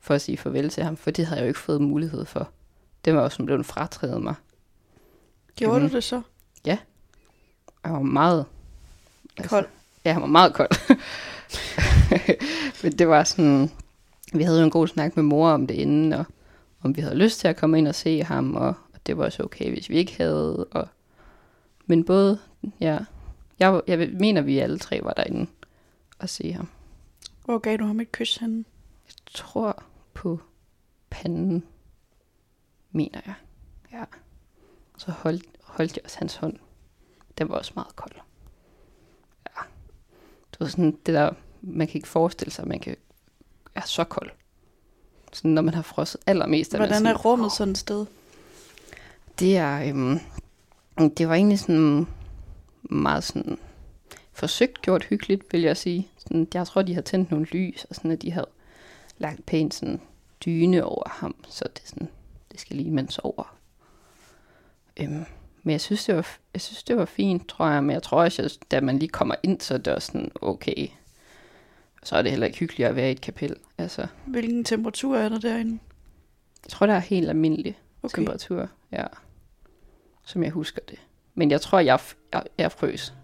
[0.00, 2.50] for at sige farvel til ham, for det havde jeg jo ikke fået mulighed for.
[3.04, 4.34] Det var jo som blevet fratrædet mig.
[5.56, 5.88] Gjorde mm.
[5.88, 6.22] du det så?
[6.66, 6.78] Ja.
[7.84, 8.44] Jeg var meget...
[9.36, 9.66] Altså, kold?
[10.04, 10.70] Ja, han var meget kold.
[12.82, 13.70] Men det var sådan,
[14.32, 16.24] vi havde jo en god snak med mor om det inden, og
[16.82, 19.24] om vi havde lyst til at komme ind og se ham, og, og det var
[19.24, 20.66] også okay, hvis vi ikke havde.
[20.70, 20.88] Og,
[21.86, 22.38] men både,
[22.80, 22.98] ja,
[23.58, 25.46] jeg, jeg mener, vi alle tre var derinde
[26.18, 26.68] og se ham.
[27.44, 28.64] Hvor gav du ham et kys henne?
[29.06, 29.82] Jeg tror
[30.14, 30.40] på
[31.10, 31.64] panden,
[32.92, 33.34] mener jeg.
[33.92, 34.04] Ja.
[34.98, 36.56] Så holdt, holdt jeg også hans hånd.
[37.38, 38.14] Den var også meget kold.
[39.46, 39.62] Ja.
[40.50, 41.30] Det var sådan det der
[41.66, 42.96] man kan ikke forestille sig, at man kan
[43.74, 44.30] er så kold.
[45.32, 46.76] Sådan, når man har frosset allermest.
[46.76, 48.06] Hvordan sådan, er rummet sådan et sted?
[49.38, 50.20] Det er, øhm,
[51.10, 52.06] det var egentlig sådan
[52.90, 53.58] meget sådan
[54.32, 56.08] forsøgt gjort hyggeligt, vil jeg sige.
[56.18, 58.48] Sådan, jeg tror, de har tændt nogle lys, og sådan, at de havde
[59.18, 60.00] lagt pænt sådan
[60.44, 62.08] dyne over ham, så det, sådan,
[62.52, 63.56] det skal lige mens over.
[65.00, 65.24] Øhm,
[65.62, 67.84] men jeg synes, det var, jeg synes, det var fint, tror jeg.
[67.84, 70.30] Men jeg tror også, at da man lige kommer ind, så er det også sådan,
[70.40, 70.88] okay.
[72.02, 73.56] Så er det heller ikke hyggeligt at være i et kapel.
[73.78, 75.78] Altså, Hvilken temperatur er der derinde?
[76.64, 77.78] jeg tror, der er helt almindelig.
[78.02, 78.16] Okay.
[78.16, 78.68] temperatur.
[78.92, 79.04] Ja.
[80.24, 80.98] Som jeg husker det.
[81.34, 81.98] Men jeg tror, jeg,
[82.32, 83.14] jeg, jeg frøs.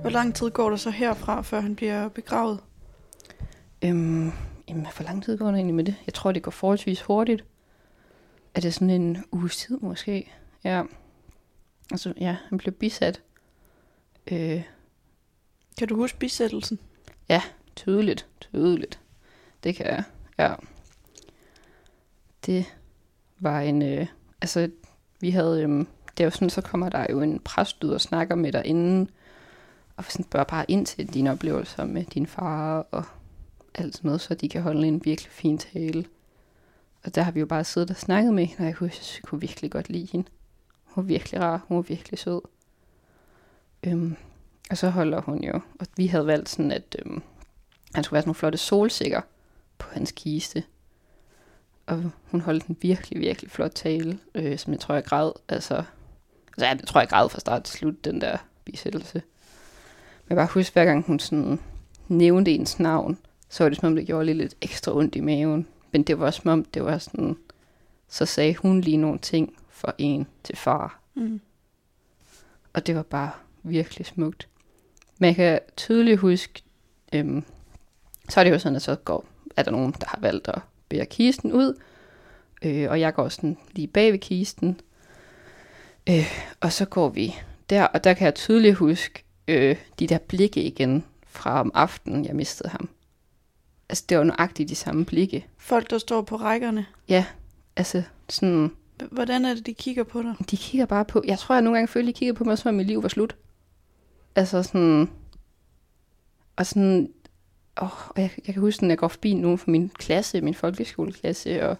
[0.00, 2.60] Hvor lang tid går der så herfra, før han bliver begravet?
[3.84, 4.32] Øhm,
[4.68, 5.94] jamen, hvor lang tid går der egentlig med det?
[6.06, 7.44] Jeg tror, det går forholdsvis hurtigt.
[8.54, 10.32] Er det sådan en uges tid måske?
[10.64, 10.82] Ja.
[11.90, 13.22] Altså, ja, han blev bisat.
[14.32, 14.62] Øh,
[15.78, 16.78] Kan du huske bisættelsen?
[17.80, 19.00] Tydeligt, tydeligt.
[19.64, 20.04] Det kan jeg,
[20.38, 20.54] ja.
[22.46, 22.64] Det
[23.38, 24.06] var en, øh,
[24.40, 24.70] altså,
[25.20, 25.68] vi havde, øh,
[26.16, 28.66] det er jo sådan, så kommer der jo en præst ud og snakker med dig
[28.66, 29.10] inden,
[29.96, 33.04] og sådan spørger bare ind til dine oplevelser med din far, og
[33.74, 36.04] alt sådan noget, så de kan holde en virkelig fin tale.
[37.04, 39.22] Og der har vi jo bare siddet og snakket med hende, og jeg kunne, jeg
[39.22, 40.28] kunne virkelig godt lide hende.
[40.84, 42.40] Hun var virkelig rar, hun var virkelig sød.
[43.86, 44.16] Øhm,
[44.70, 47.22] og så holder hun jo, og vi havde valgt sådan, at øhm,
[47.94, 49.20] han skulle være sådan nogle flotte solsikker
[49.78, 50.64] på hans kiste.
[51.86, 55.32] Og hun holdt en virkelig, virkelig flot tale, øh, som jeg tror, jeg græd.
[55.48, 55.76] Altså,
[56.46, 59.22] altså jeg tror, jeg græd fra start til slut, den der bisættelse.
[60.24, 61.60] Men jeg bare husker, hver gang hun sådan
[62.08, 65.20] nævnte ens navn, så var det som om, det gjorde lige lidt ekstra ondt i
[65.20, 65.66] maven.
[65.92, 67.36] Men det var som om, det var sådan,
[68.08, 71.00] så sagde hun lige nogle ting for en til far.
[71.14, 71.40] Mm.
[72.72, 73.30] Og det var bare
[73.62, 74.48] virkelig smukt.
[75.18, 76.62] Men jeg kan tydeligt huske,
[77.12, 77.44] øhm,
[78.30, 79.24] så er det jo sådan, at så går,
[79.56, 81.80] er der nogen, der har valgt at bære kisten ud.
[82.62, 84.80] Øh, og jeg går sådan lige bag ved kisten.
[86.08, 87.34] Øh, og så går vi
[87.70, 92.24] der, og der kan jeg tydeligt huske øh, de der blikke igen fra om aftenen,
[92.24, 92.88] jeg mistede ham.
[93.88, 95.46] Altså, det var nøjagtigt de samme blikke.
[95.58, 96.86] Folk, der står på rækkerne.
[97.76, 98.70] Altså, sådan,
[99.10, 100.34] Hvordan er det, de kigger på dig?
[100.50, 101.22] de kigger bare på...
[101.26, 103.08] Jeg tror, jeg nogle gange følte, de kiggede på mig, som om mit liv var
[103.08, 103.36] slut.
[104.36, 105.10] Altså sådan...
[106.56, 107.10] Og sådan...
[107.82, 110.54] Åh, og jeg, jeg kan huske, når jeg går forbi nogen fra min klasse, min
[110.54, 111.76] folkeskoleklasse, og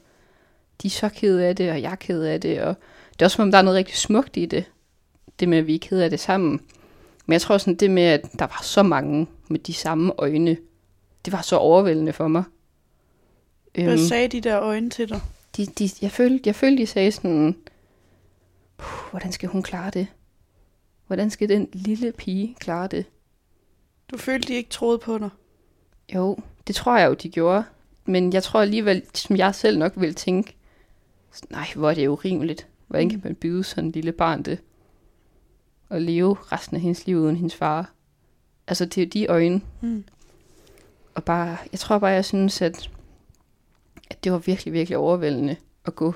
[0.83, 2.74] de er så kede af det, og jeg er ked af det, og
[3.12, 4.64] det er også som om, der er noget rigtig smukt i det.
[5.40, 6.61] Det med, at vi er kede af det sammen.
[7.26, 10.57] Men jeg tror sådan, det med, at der var så mange med de samme øjne,
[11.24, 12.42] det var så overvældende for mig.
[13.74, 15.20] Hvad Øhm, sagde de der øjne til dig?
[15.57, 17.57] de, de, jeg, følte, jeg følte, de sagde sådan,
[18.76, 20.07] "Puh, hvordan skal hun klare det?
[21.07, 23.05] Hvordan skal den lille pige klare det?
[24.11, 25.31] Du følte, de ikke troede på dig.
[26.14, 27.64] Jo, det tror jeg jo, de gjorde.
[28.05, 30.57] Men jeg tror alligevel, som jeg selv nok ville tænke,
[31.51, 32.66] nej, hvor er det urimeligt.
[32.87, 34.59] Hvordan kan man byde sådan en lille barn det?
[35.88, 37.92] Og leve resten af hendes liv uden hendes far.
[38.66, 39.61] Altså, det er jo de øjne.
[39.81, 40.05] Mm.
[41.14, 42.90] Og bare, jeg tror bare, jeg synes, at,
[44.11, 46.14] at det var virkelig, virkelig overvældende at gå,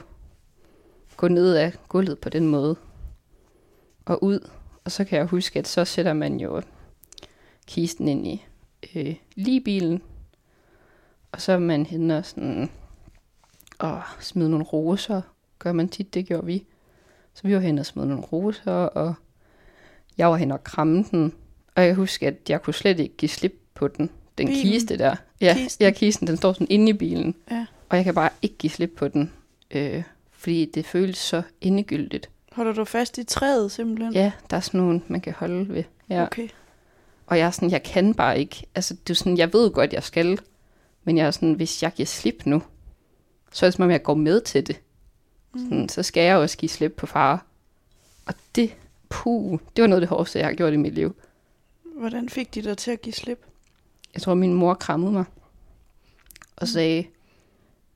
[1.16, 2.76] gå ned af gulvet på den måde.
[4.04, 4.48] Og ud.
[4.84, 6.62] Og så kan jeg huske, at så sætter man jo
[7.66, 8.44] kisten ind i
[8.96, 10.02] øh, lige bilen.
[11.32, 12.70] Og så er man henne og sådan,
[13.78, 15.22] og smide nogle roser.
[15.58, 16.64] Gør man tit, det gjorde vi.
[17.34, 19.14] Så vi var henne og smed nogle roser, og
[20.18, 21.32] jeg var henne og kramme den.
[21.74, 24.10] Og jeg kan huske, at jeg kunne slet ikke give slip på den.
[24.38, 24.62] Den Bilen?
[24.62, 25.16] kiste der.
[25.40, 25.84] Ja, Kisten?
[25.84, 27.34] ja, kisten, den står sådan inde i bilen.
[27.50, 27.66] Ja.
[27.88, 29.32] Og jeg kan bare ikke give slip på den.
[29.70, 32.30] Øh, fordi det føles så endegyldigt.
[32.52, 34.12] Holder du fast i træet simpelthen?
[34.14, 35.84] Ja, der er sådan nogle, man kan holde ved.
[36.08, 36.22] Ja.
[36.22, 36.48] Okay.
[37.26, 38.66] Og jeg er sådan, jeg kan bare ikke.
[38.74, 40.38] Altså, det er sådan, jeg ved godt, jeg skal.
[41.04, 42.62] Men jeg er sådan, hvis jeg giver slip nu,
[43.52, 44.80] så er det som om, jeg går med til det.
[45.56, 47.46] Sådan, så skal jeg også give slip på far.
[48.26, 48.74] Og det,
[49.08, 51.16] puh, det var noget af det hårdeste, jeg har gjort i mit liv.
[51.96, 53.46] Hvordan fik de dig til at give slip?
[54.14, 55.24] Jeg tror, min mor krammede mig.
[56.56, 57.06] Og sagde,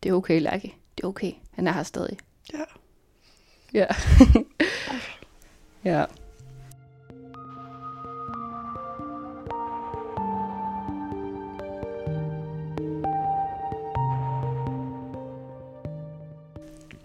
[0.03, 0.75] det er okay, Lærke.
[0.97, 1.33] Det er okay.
[1.51, 2.19] Han er her stadig.
[2.53, 2.65] Ja.
[3.75, 3.87] Ja.
[5.93, 6.05] ja.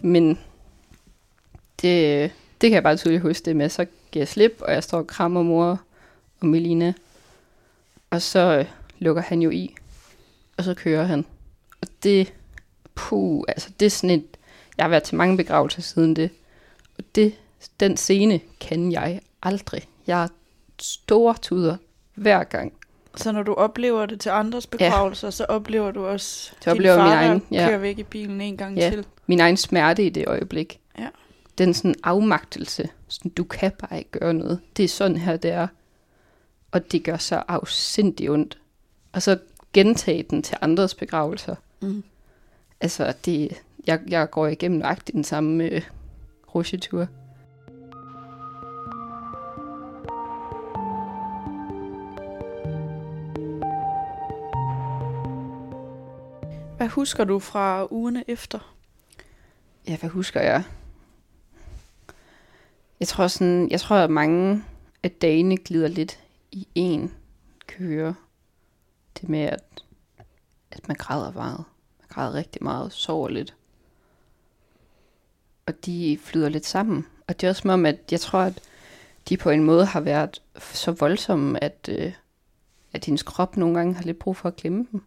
[0.04, 0.40] Men
[1.82, 3.70] det, det kan jeg bare tydeligt huske det med.
[3.70, 5.82] Så giver jeg slip, og jeg står og krammer mor
[6.40, 6.94] og Melina.
[8.10, 8.66] Og så øh,
[9.00, 9.76] lukker han jo i,
[10.58, 11.26] og så kører han.
[11.82, 12.34] Og det,
[12.96, 14.26] puh, altså det er sådan et,
[14.78, 16.30] jeg har været til mange begravelser siden det.
[16.98, 17.34] Og det,
[17.80, 19.82] den scene kan jeg aldrig.
[20.08, 20.28] Jeg er
[20.82, 21.78] store tuder
[22.16, 22.74] hver gang.
[23.16, 25.32] Så når du oplever det til andres begravelser, ja.
[25.32, 27.68] så oplever du også Så oplever din min far, egen, der ja.
[27.68, 28.90] kører væk i bilen en gang Ja.
[28.90, 29.06] til.
[29.28, 30.80] Min egen smerte i det øjeblik.
[31.00, 31.08] Ja.
[31.58, 32.90] Den sådan afmagtelse.
[33.08, 34.60] Sådan, du kan bare ikke gøre noget.
[34.78, 35.68] Det er sådan her, det er.
[36.72, 38.58] Og det gør så afsindig ondt.
[39.12, 39.40] Og så
[39.74, 41.56] gentage den til andres begravelser.
[41.82, 42.04] Mm.
[42.82, 45.82] Altså, det, jeg, jeg går igennem nøjagtigt den samme øh,
[46.56, 47.08] rusjetur.
[56.78, 58.73] Hvad husker du fra ugerne efter?
[59.88, 60.64] Ja, hvad husker jeg?
[63.00, 64.64] Jeg tror sådan, jeg tror, at mange
[65.04, 66.20] af dagene glider lidt
[66.52, 67.14] i en
[67.68, 68.16] køre.
[69.20, 69.84] Det med, at,
[70.72, 71.64] at man græder meget.
[72.00, 73.56] Man græder rigtig meget, sover lidt.
[75.66, 77.08] Og de flyder lidt sammen.
[77.28, 78.60] Og det er også som om, at jeg tror, at
[79.30, 82.14] de på en måde har været så voldsomme, at, øh,
[82.94, 85.04] at hendes krop nogle gange har lidt brug for at glemme dem.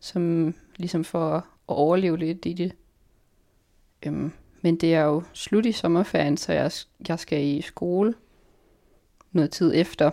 [0.00, 2.72] Som ligesom for at overleve lidt i det.
[4.06, 4.32] Øhm,
[4.62, 6.72] men det er jo slut i sommerferien, så jeg,
[7.08, 8.14] jeg skal i skole
[9.32, 10.10] noget tid efter.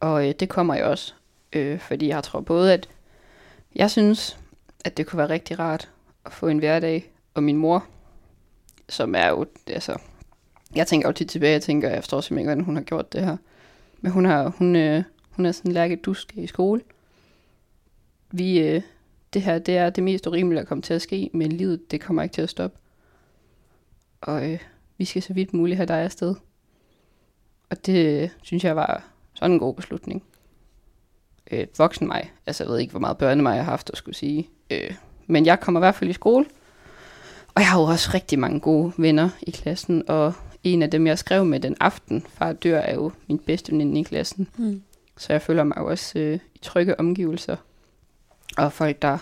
[0.00, 1.14] Og øh, det kommer jeg også,
[1.52, 2.88] øh, fordi jeg tror både, at
[3.74, 4.38] jeg synes,
[4.84, 5.90] at det kunne være rigtig rart
[6.24, 7.86] at få en hverdag, og min mor,
[8.88, 9.98] som er jo, altså,
[10.74, 13.12] jeg tænker jo tit tilbage, jeg tænker, jeg forstår simpelthen ikke, hvordan hun har gjort
[13.12, 13.36] det her.
[14.00, 16.80] Men hun har, hun, øh, hun er sådan lærket dusk i skole.
[18.30, 18.82] Vi, øh,
[19.32, 22.00] det her, det er det mest urimelige, der kommer til at ske, men livet, det
[22.00, 22.78] kommer ikke til at stoppe.
[24.20, 24.58] Og øh,
[24.98, 26.34] vi skal så vidt muligt have dig afsted.
[27.70, 30.22] Og det synes jeg var sådan en god beslutning.
[31.50, 33.98] Øh, voksen mig, altså jeg ved ikke, hvor meget børne mig jeg har haft at
[33.98, 34.48] skulle sige.
[34.70, 34.94] Øh,
[35.26, 36.44] men jeg kommer i hvert fald i skole.
[37.54, 40.32] Og jeg har jo også rigtig mange gode venner i klassen, og
[40.64, 44.00] en af dem, jeg skrev med den aften, far dør, er jo min bedste veninde
[44.00, 44.48] i klassen.
[44.56, 44.82] Mm.
[45.16, 47.56] Så jeg føler mig jo også øh, i trygge omgivelser.
[48.58, 49.18] Og folk, der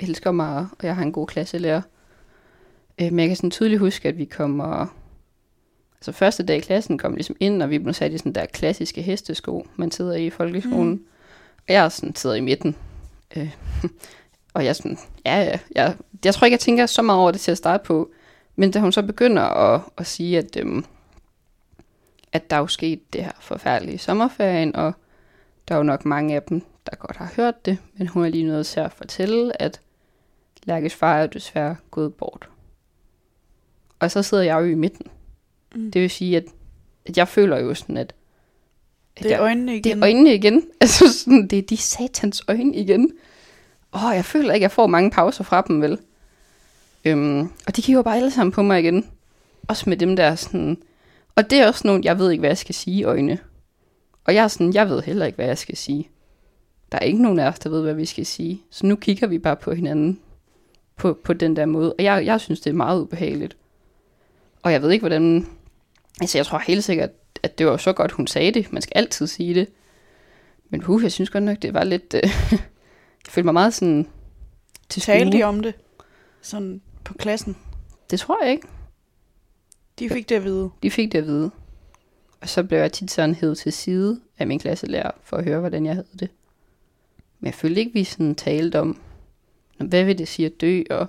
[0.00, 1.82] elsker mig, og jeg har en god klasselærer.
[3.00, 4.86] Øh, men jeg kan sådan tydeligt huske, at vi kommer...
[5.96, 8.46] Altså første dag i klassen kom ligesom ind, og vi blev sat i sådan der
[8.46, 10.90] klassiske hestesko, man sidder i i folkeskolen.
[10.90, 11.04] Mm.
[11.68, 12.76] Og jeg sådan sidder i midten.
[13.36, 13.56] Øh,
[14.54, 17.40] og jeg sådan, ja, ja, jeg, jeg tror ikke, jeg tænker så meget over det
[17.40, 18.10] til at starte på.
[18.56, 20.84] Men da hun så begynder at, at sige, at, øhm,
[22.32, 24.92] at der er jo sket det her forfærdelige sommerferien, og
[25.68, 28.28] der er jo nok mange af dem, der godt har hørt det, men hun er
[28.28, 29.80] lige nødt til at fortælle, at
[30.64, 32.48] Lærkes far er desværre gået bort.
[33.98, 35.06] Og så sidder jeg jo i midten.
[35.74, 35.90] Mm.
[35.90, 36.44] Det vil sige, at,
[37.06, 38.14] at jeg føler jo sådan, at,
[39.16, 39.84] at Det er jeg, øjnene igen.
[39.84, 40.62] det er øjnene igen.
[40.80, 43.12] Altså sådan, det er de satans øjne igen.
[43.94, 45.98] Åh, jeg føler ikke, at jeg får mange pauser fra dem, vel?
[47.04, 49.06] Øhm, og de kigger bare alle sammen på mig igen.
[49.68, 50.78] Også med dem der sådan...
[51.36, 53.38] Og det er også nogle, jeg ved ikke, hvad jeg skal sige, øjne.
[54.24, 56.08] Og jeg er sådan, jeg ved heller ikke, hvad jeg skal sige.
[56.92, 58.62] Der er ikke nogen af os, der ved, hvad vi skal sige.
[58.70, 60.20] Så nu kigger vi bare på hinanden
[60.96, 61.94] på, på den der måde.
[61.98, 63.56] Og jeg, jeg synes, det er meget ubehageligt.
[64.62, 65.46] Og jeg ved ikke, hvordan...
[66.20, 67.10] Altså, jeg tror helt sikkert,
[67.42, 68.72] at det var så godt, hun sagde det.
[68.72, 69.68] Man skal altid sige det.
[70.70, 72.14] Men uh, jeg synes godt nok, det var lidt...
[72.14, 72.22] Øh,
[73.24, 74.08] jeg følte mig meget sådan...
[74.88, 75.74] Til Talte de om det?
[76.42, 77.56] Sådan på klassen?
[78.10, 78.66] Det tror jeg ikke.
[79.98, 80.70] De fik det at vide.
[80.82, 81.50] De fik det at vide.
[82.40, 85.60] Og så blev jeg tit sådan hævet til side af min klasselærer, for at høre,
[85.60, 86.28] hvordan jeg havde det.
[87.44, 89.00] Men jeg følte ikke, vi sådan talte om,
[89.78, 91.06] hvad vil det sige at dø, og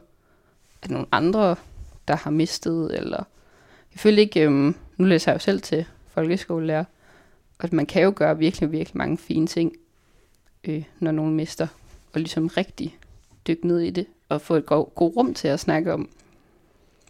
[0.81, 1.55] er nogle andre,
[2.07, 3.23] der har mistet, eller...
[3.93, 6.83] Jeg følte ikke, øhm, nu læser jeg jo selv til folkeskolelærer,
[7.59, 9.73] og man kan jo gøre virkelig, virkelig mange fine ting,
[10.63, 11.67] øh, når nogen mister,
[12.13, 12.97] og ligesom rigtig
[13.47, 16.09] dykke ned i det, og få et godt, rum til at snakke om,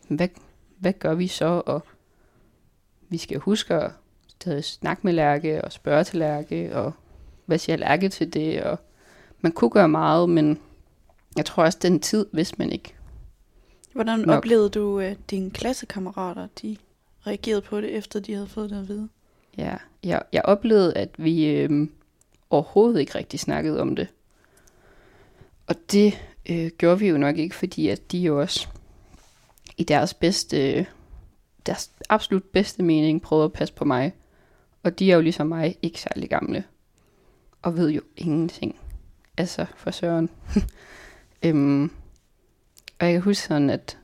[0.08, 0.28] hvad,
[0.78, 1.84] hvad gør vi så, og
[3.10, 3.92] vi skal huske at
[4.62, 6.94] snakke med Lærke, og spørge til Lærke, og
[7.46, 8.80] hvad siger Lærke til det, og
[9.42, 10.60] man kunne gøre meget, men
[11.38, 12.94] jeg tror også, den tid, hvis man ikke.
[13.94, 14.38] Hvordan Nok.
[14.38, 16.78] oplevede du, at dine klassekammerater, de
[17.28, 19.10] reagerede på det, efter de havde fået det at vide?
[19.58, 21.92] Ja, jeg, jeg oplevede, at vi øhm,
[22.50, 24.08] overhovedet ikke rigtig snakkede om det.
[25.68, 26.14] Og det
[26.50, 28.68] øh, gjorde vi jo nok ikke, fordi at de jo også
[29.78, 30.86] i deres bedste,
[31.66, 34.14] deres absolut bedste mening prøvede at passe på mig.
[34.84, 36.64] Og de er jo ligesom mig ikke særlig gamle.
[37.62, 38.76] Og ved jo ingenting.
[39.38, 40.30] Altså for søren.
[41.46, 41.92] øhm,
[43.00, 43.98] og jeg kan huske sådan, at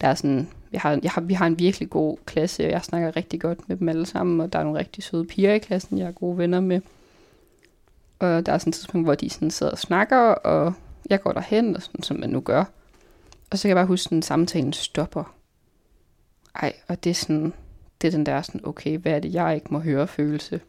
[0.00, 2.82] der er sådan, jeg har, jeg har, vi har en virkelig god klasse, og jeg
[2.82, 5.58] snakker rigtig godt med dem alle sammen, og der er nogle rigtig søde piger i
[5.58, 6.80] klassen, jeg er gode venner med.
[8.18, 10.72] Og der er sådan et tidspunkt, hvor de sådan sidder og snakker, og
[11.10, 12.64] jeg går derhen, og sådan, som man nu gør.
[13.50, 15.34] Og så kan jeg bare huske, at samtalen stopper.
[16.54, 17.52] Ej, og det er sådan,
[18.00, 20.60] det er den der sådan, okay, hvad er det, jeg ikke må høre følelse?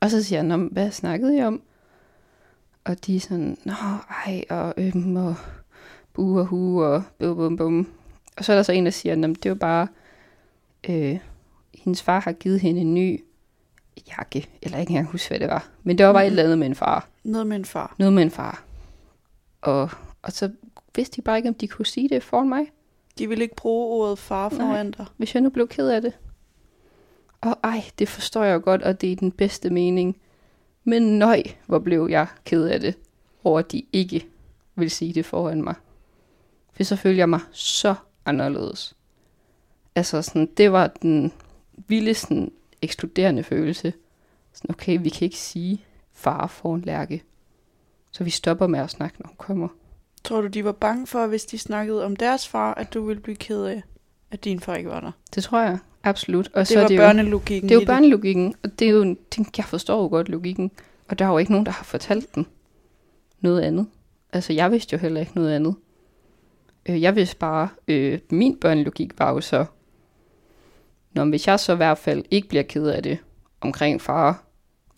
[0.00, 1.62] Og så siger han, "Nå, hvad snakkede I om?
[2.84, 3.72] Og de er sådan, nå,
[4.26, 5.34] ej, og øhm, og
[6.12, 7.88] bu og hu, og bum, bum, bum.
[8.36, 9.88] Og så er der så en, der siger, at det er jo bare,
[10.88, 11.18] øh,
[11.74, 13.24] hendes far har givet hende en ny
[14.08, 15.68] jakke, eller ikke engang huske, hvad det var.
[15.82, 17.08] Men det var bare et eller andet med en far.
[17.24, 17.94] Noget med en far.
[17.98, 18.64] Noget med en far.
[19.60, 19.90] Og,
[20.22, 20.50] og så
[20.96, 22.66] vidste de bare ikke, om de kunne sige det foran mig,
[23.18, 25.06] De vil ikke bruge ordet far foran dig.
[25.16, 26.12] hvis jeg nu blev ked af det.
[27.40, 30.16] Og ej, det forstår jeg jo godt, og det er den bedste mening.
[30.84, 32.94] Men nøj, hvor blev jeg ked af det,
[33.44, 34.26] over at de ikke
[34.74, 35.74] vil sige det foran mig.
[36.72, 38.96] For så følte jeg mig så anderledes.
[39.94, 41.32] Altså sådan, det var den
[41.88, 43.92] vildeste sådan, ekskluderende følelse.
[44.52, 47.22] Sådan, okay, vi kan ikke sige far foran Lærke.
[48.10, 49.68] Så vi stopper med at snakke, når hun kommer.
[50.24, 53.22] Tror du, de var bange for, hvis de snakkede om deres far, at du ville
[53.22, 53.82] blive ked af,
[54.30, 55.12] at din far ikke var der?
[55.34, 56.50] Det tror jeg, absolut.
[56.52, 59.02] Og Det så var det jo, børnelogikken Det er jo børnelogikken, og det er jo
[59.02, 60.70] en ting, jeg forstår jo godt logikken.
[61.08, 62.46] Og der er jo ikke nogen, der har fortalt den
[63.40, 63.86] noget andet.
[64.32, 65.74] Altså, jeg vidste jo heller ikke noget andet.
[66.88, 69.64] Øh, jeg vidste bare, øh, min børnelogik var jo så,
[71.12, 73.18] når hvis jeg så i hvert fald ikke bliver ked af det
[73.60, 74.44] omkring far,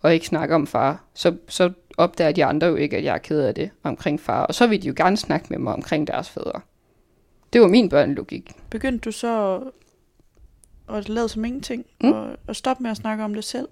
[0.00, 3.18] og ikke snakker om far, så, så opdager de andre jo ikke, at jeg er
[3.18, 4.42] ked af det omkring far.
[4.42, 6.60] Og så vil de jo gerne snakke med mig omkring deres fædre.
[7.52, 8.52] Det var min børnelogik.
[8.70, 9.60] Begyndte du så
[10.88, 12.12] at, at lade som ingenting, Mm.
[12.12, 13.68] og, og stoppe med at snakke om det selv?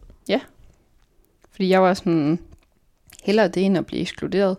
[1.50, 2.38] Fordi jeg var sådan,
[3.24, 4.56] hellere det end at blive ekskluderet.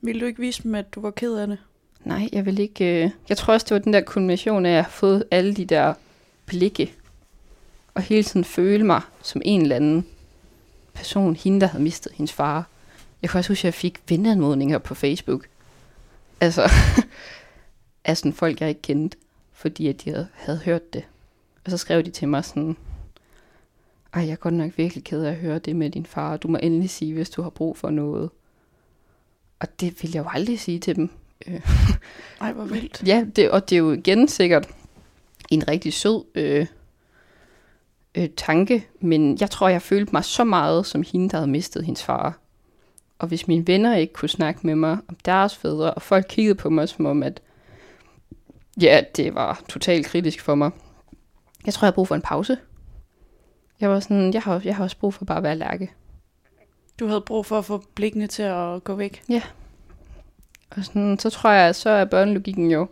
[0.00, 1.58] Ville du ikke vise dem, at du var ked af det?
[2.04, 3.04] Nej, jeg vil ikke...
[3.04, 3.10] Øh...
[3.28, 5.64] Jeg tror også, det var den der kombination af, at jeg har fået alle de
[5.64, 5.94] der
[6.46, 6.92] blikke,
[7.94, 10.06] og hele tiden føle mig som en eller anden
[10.94, 12.68] person, hende, der havde mistet hendes far.
[13.22, 15.46] Jeg kan også huske, at jeg fik venneanmodninger på Facebook.
[16.40, 16.62] Altså,
[18.08, 19.16] af sådan folk, jeg ikke kendte,
[19.52, 21.04] fordi at de havde, havde hørt det.
[21.64, 22.76] Og så skrev de til mig sådan,
[24.14, 26.36] ej, jeg er godt nok virkelig ked af at høre det med din far.
[26.36, 28.30] Du må endelig sige, hvis du har brug for noget.
[29.60, 31.10] Og det vil jeg jo aldrig sige til dem.
[32.40, 33.02] Ej, hvor vildt.
[33.06, 34.68] Ja, det, og det er jo igen sikkert
[35.50, 36.66] en rigtig sød øh,
[38.14, 41.84] øh, tanke, men jeg tror, jeg følte mig så meget som hende, der havde mistet
[41.84, 42.38] hendes far.
[43.18, 46.54] Og hvis mine venner ikke kunne snakke med mig om deres fædre, og folk kiggede
[46.54, 47.40] på mig som om, at
[48.82, 50.70] ja, det var totalt kritisk for mig.
[51.66, 52.58] Jeg tror, jeg har brug for en pause.
[53.80, 55.92] Jeg var sådan, jeg har, jeg har også brug for bare at være lærke.
[57.00, 59.22] Du havde brug for at få blikkene til at gå væk.
[60.70, 62.88] Og sådan, så tror jeg, så er børnelogikken jo,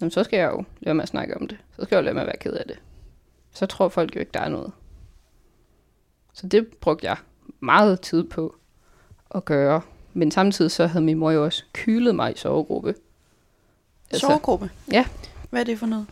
[0.00, 1.58] jamen, så skal jeg jo lade med at snakke om det.
[1.76, 2.78] Så skal jeg jo lade med at være ked af det.
[3.52, 4.72] Så tror folk jo ikke, der er noget.
[6.32, 7.16] Så det brugte jeg
[7.60, 8.56] meget tid på
[9.34, 9.80] at gøre.
[10.12, 12.94] Men samtidig så havde min mor jo også kylet mig i sovegruppe.
[14.10, 14.70] Altså, Sovegruppe?
[14.92, 15.04] Ja.
[15.50, 16.06] Hvad er det for noget?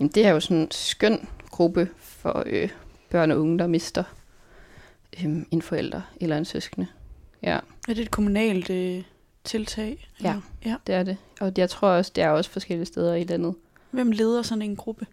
[0.00, 2.68] Jamen, det er jo sådan en skøn gruppe for øh,
[3.10, 4.04] børn og unge, der mister
[5.24, 6.86] øh, en forælder eller en søskende.
[7.42, 7.58] Ja.
[7.88, 9.02] Er det et kommunalt øh,
[9.44, 10.08] tiltag?
[10.22, 10.28] Ja.
[10.28, 10.76] Eller- ja.
[10.86, 11.16] Det er det.
[11.40, 13.54] Og jeg tror også, det er også forskellige steder i landet.
[13.90, 15.06] Hvem leder sådan en gruppe?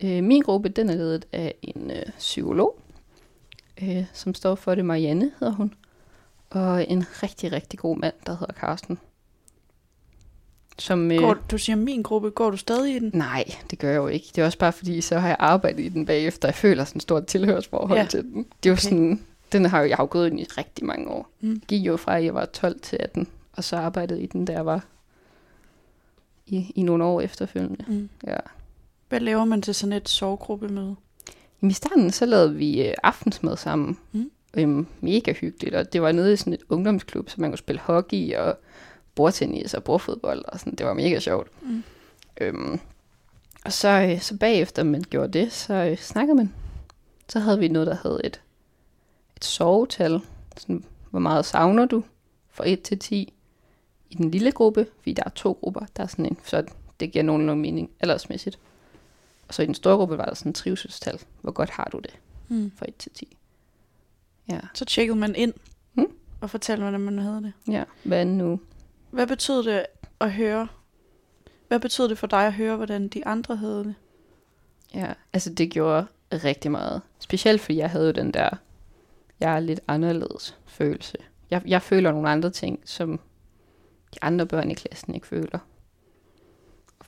[0.00, 2.78] Øh, min gruppe, den er ledet af en øh, psykolog,
[3.82, 4.84] øh, som står for det.
[4.84, 5.74] Marianne hedder hun.
[6.50, 8.98] Og en rigtig, rigtig god mand, der hedder Karsten.
[10.82, 13.10] Som, øh, Går, du siger min gruppe, går du stadig i den?
[13.14, 14.26] Nej, det gør jeg jo ikke.
[14.34, 16.48] Det er også bare fordi, så har jeg arbejdet i den bagefter.
[16.48, 18.06] Jeg føler sådan et stort tilhørsforhold Ja.
[18.06, 18.34] til den.
[18.62, 18.80] Det er jo Okay.
[18.82, 21.28] sådan, den har jo, jeg har jo gået ind i rigtig mange år.
[21.40, 21.62] Mm.
[21.68, 24.60] Gik jo fra, at jeg var 12 til 18, og så arbejdede i den, der
[24.60, 24.84] var
[26.46, 27.84] i, i nogle år efterfølgende.
[27.88, 28.08] Mm.
[28.26, 28.36] Ja.
[29.08, 30.96] Hvad laver man til sådan et sovegruppemøde?
[31.62, 33.98] Jamen, I starten så lavede vi øh, aftensmad sammen.
[34.12, 34.30] Mm.
[34.56, 37.80] Øhm, mega hyggeligt, og det var nede i sådan et ungdomsklub, så man kunne spille
[37.80, 38.58] hockey og
[39.14, 40.74] bordtennis og bordfodbold, og sådan.
[40.74, 41.62] det var mega sjovt.
[41.62, 41.82] Mm.
[42.40, 42.80] Øhm,
[43.64, 46.54] og så, øh, så bagefter man gjorde det, så øh, snakkede man.
[47.28, 48.40] Så havde vi noget, der hed et,
[49.36, 50.20] et sovetal.
[50.56, 52.04] Sådan, hvor meget savner du?
[52.50, 53.32] Fra 1 til 10
[54.10, 55.80] i den lille gruppe, fordi der er to grupper.
[55.96, 56.64] Der er sådan en, så
[57.00, 58.58] det giver nogenlunde mening aldersmæssigt.
[59.48, 61.20] Og så i den store gruppe var der sådan en trivselstal.
[61.40, 62.18] Hvor godt har du det
[62.48, 62.72] Mm.
[62.76, 63.36] fra 1 til 10?
[64.48, 64.60] Ja.
[64.74, 65.52] Så tjekkede man ind
[65.94, 66.06] Mm.
[66.40, 67.52] og fortalte, hvordan man havde det.
[67.72, 68.60] Ja, hvad nu?
[69.12, 69.86] Hvad betød det
[70.20, 70.68] at høre?
[71.68, 73.94] Hvad betød det for dig at høre, hvordan de andre havde det?
[74.94, 77.02] Ja, altså det gjorde rigtig meget.
[77.18, 78.50] Specielt fordi jeg havde den der,
[79.40, 81.18] jeg er lidt anderledes følelse.
[81.50, 83.20] Jeg, jeg føler nogle andre ting, som
[84.14, 85.58] de andre børn i klassen ikke føler.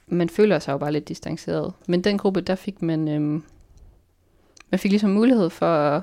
[0.06, 1.72] Man føler sig jo bare lidt distanceret.
[1.88, 3.44] Men den gruppe, der fik man, øhm,
[4.70, 6.02] man fik ligesom mulighed for at,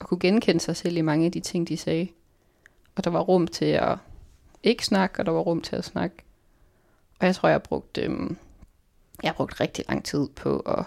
[0.00, 2.08] at kunne genkende sig selv i mange af de ting, de sagde.
[2.96, 3.98] Og der var rum til at
[4.62, 6.16] ikke snakke, og der var rum til at snakke.
[7.20, 8.36] Og jeg tror, jeg brugte, øhm,
[9.22, 10.84] jeg har brugt rigtig lang tid på at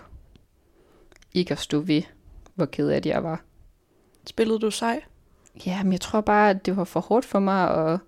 [1.34, 2.02] ikke at stå ved,
[2.54, 3.44] hvor ked af det jeg var.
[4.28, 5.02] Spillede du sej?
[5.66, 8.00] Ja, men jeg tror bare, at det var for hårdt for mig at,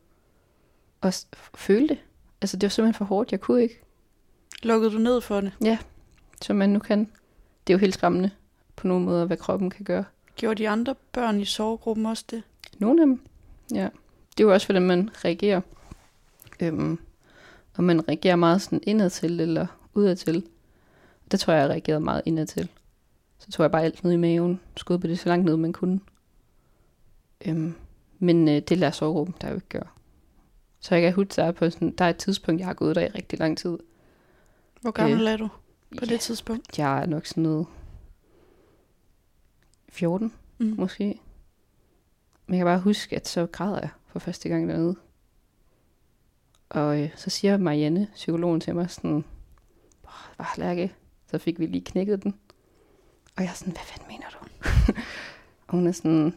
[1.02, 1.98] at føle det.
[2.42, 3.32] Altså, det var simpelthen for hårdt.
[3.32, 3.82] Jeg kunne ikke,
[4.64, 5.54] Lukkede du ned for det?
[6.42, 7.00] som man nu kan.
[7.68, 8.32] Det er jo helt skræmmende
[8.76, 10.06] på nogle måder, hvad kroppen kan gøre.
[10.36, 12.44] Gjorde de andre børn i sovegruppen også det?
[12.78, 13.22] Nogle af dem,
[13.74, 13.90] ja.
[14.38, 15.62] Det er jo også, hvordan man reagerer.
[16.60, 17.00] Øhm,
[17.74, 20.44] og man reagerer meget sådan indadtil eller udadtil.
[21.32, 22.70] Det tror jeg, jeg reagerede meget indadtil.
[23.40, 25.74] Så tog jeg bare alt ned i maven, skudde på det så langt ned, man
[25.74, 26.00] kunne.
[27.46, 27.76] Øhm,
[28.20, 29.88] men øh, det lader sovegruppen, der jo ikke gøre.
[30.80, 32.96] Så jeg kan huske, der er, på sådan, der er et tidspunkt, jeg har gået
[32.96, 33.78] der i rigtig lang tid.
[34.82, 35.48] Hvor gammel Øh, er du
[36.00, 36.80] på det tidspunkt?
[36.80, 37.66] Jeg er nok sådan noget
[39.90, 40.76] 14 Mm.
[40.78, 41.20] måske.
[42.48, 44.96] Men jeg kan bare huske, at så græder jeg for første gang dernede.
[46.70, 49.26] Og øh, så siger Marianne, psykologen til mig sådan,
[50.04, 50.94] "Åh, bare Lærke,
[51.32, 52.36] så fik vi lige knækket den.
[53.36, 54.38] Og jeg er sådan, hvad fanden mener du?
[55.68, 56.34] og hun er sådan,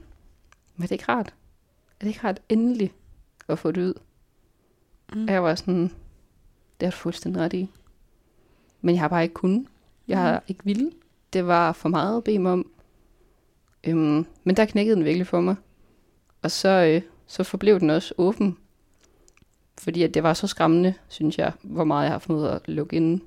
[0.77, 1.35] men er det ikke rart?
[2.01, 2.93] Er det ikke rart endelig
[3.49, 3.95] at få det ud?
[5.13, 5.25] Mm.
[5.25, 5.83] Og jeg var sådan,
[6.81, 7.71] det har du fuldstændig ret i.
[8.81, 9.67] Men jeg har bare ikke kunnet.
[10.09, 10.93] Jeg har ikke ville.
[11.33, 12.71] Det var for meget at bede mig om.
[13.85, 15.57] Øhm, men der knækkede den virkelig for mig.
[16.43, 18.57] Og så, øh, så forblev den også åben.
[19.79, 22.97] Fordi at det var så skræmmende, synes jeg, hvor meget jeg har formået at lukke
[22.97, 23.21] ind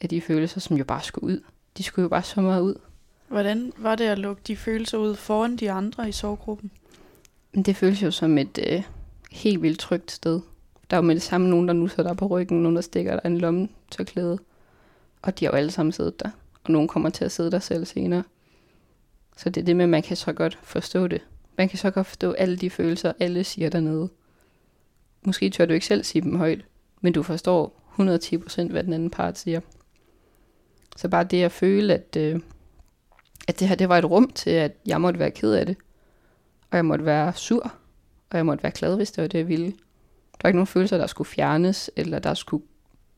[0.00, 1.40] af de følelser, som jo bare skulle ud.
[1.78, 2.74] De skulle jo bare så meget ud.
[3.28, 6.70] Hvordan var det at lukke de følelser ud foran de andre i sovegruppen?
[7.54, 8.82] Det føles jo som et øh,
[9.30, 10.40] helt vildt trygt sted.
[10.90, 13.12] Der er jo med det samme nogen, der nu der på ryggen, nogen, der stikker
[13.12, 14.38] der en lomme tørklæde.
[15.22, 16.30] Og de har jo alle sammen siddet der.
[16.64, 18.22] Og nogen kommer til at sidde der selv senere.
[19.36, 21.22] Så det er det med, at man kan så godt forstå det.
[21.56, 24.08] Man kan så godt forstå alle de følelser, alle siger dernede.
[25.26, 26.64] Måske tør du ikke selv sige dem højt,
[27.00, 29.60] men du forstår 110% hvad den anden part siger.
[30.96, 32.40] Så bare det at føle, at, øh,
[33.48, 35.76] at det her det var et rum til, at jeg måtte være ked af det.
[36.70, 37.72] Og jeg måtte være sur,
[38.30, 39.66] og jeg måtte være glad, hvis det var det, jeg ville.
[39.66, 42.64] Der var ikke nogen følelser, der skulle fjernes, eller der skulle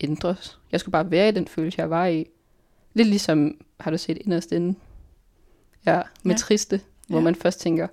[0.00, 0.58] ændres.
[0.72, 2.26] Jeg skulle bare være i den følelse, jeg var i.
[2.94, 4.78] Lidt ligesom, har du set inderst inde?
[5.86, 6.38] Ja, med Ja.
[6.38, 7.24] triste, hvor ja.
[7.24, 7.88] man først tænker,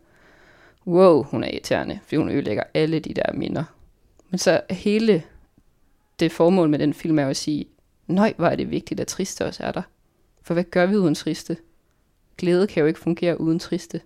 [0.88, 3.64] wow, hun er irriterende, fordi hun ødelægger alle de der minder.
[4.30, 5.24] Men så hele
[6.20, 7.66] det formål med den film er jo at sige,
[8.08, 9.82] nøj, hvor er det vigtigt, at triste også er der.
[10.42, 11.58] For hvad gør vi uden triste?
[12.38, 14.02] Glæde kan jo ikke fungere uden triste.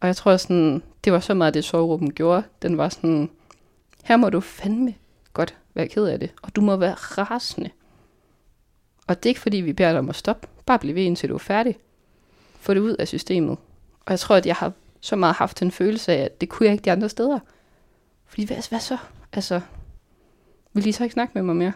[0.00, 2.42] Og jeg tror sådan, det var så meget det soveruppen gjorde.
[2.62, 3.30] Den var sådan,
[4.04, 4.94] her må du fandme
[5.32, 7.70] godt være ked af det, og du må være rasende.
[9.06, 10.48] Og det er ikke fordi, vi beder dig om at stoppe.
[10.66, 11.78] Bare bliv ved, indtil du er færdig.
[12.60, 13.58] Få det ud af systemet.
[14.06, 16.66] Og jeg tror, at jeg har som har haft en følelse af, at det kunne
[16.66, 17.38] jeg ikke de andre steder.
[18.26, 18.96] Fordi hvad, hvad så?
[19.32, 19.60] Altså,
[20.72, 21.72] vil I så ikke snakke med mig mere?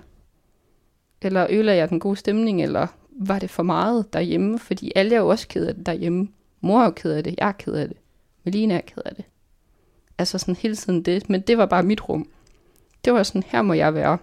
[1.22, 4.58] Eller ødelagde jeg den gode stemning, eller var det for meget derhjemme?
[4.58, 6.28] Fordi alle er jo også ked af det derhjemme.
[6.60, 7.96] Mor er jo ked af det, jeg er ked af det.
[8.44, 9.24] Melina er ked af det.
[10.18, 11.30] Altså sådan hele tiden det.
[11.30, 12.28] Men det var bare mit rum.
[13.04, 14.18] Det var sådan, her må jeg være,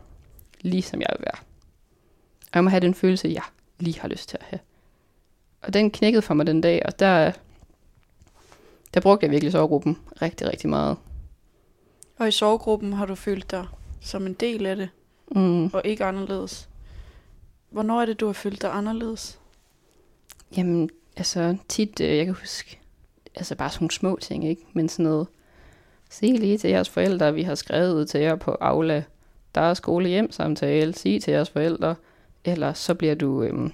[0.62, 1.40] lige som jeg vil være.
[2.42, 3.44] Og jeg må have den følelse, jeg
[3.80, 4.60] lige har lyst til at have.
[5.62, 7.32] Og den knækkede for mig den dag, og der,
[8.94, 10.98] der brugte jeg virkelig sovegruppen rigtig, rigtig meget.
[12.20, 13.68] Og i sovegruppen har du følt dig
[14.02, 14.90] som en del af det,
[15.36, 15.66] Mm.
[15.66, 16.70] og ikke anderledes.
[17.70, 19.40] Hvornår er det, du har følt dig anderledes?
[20.58, 22.80] Jamen, altså tit, øh, jeg kan huske,
[23.36, 24.62] altså bare sådan nogle små ting, ikke?
[24.74, 25.28] Men sådan noget,
[26.10, 29.04] se lige til jeres forældre, vi har skrevet ud til jer på Aula,
[29.56, 31.96] der er skole hjem samtale, sig til jeres forældre,
[32.46, 33.72] eller så bliver du, øhm,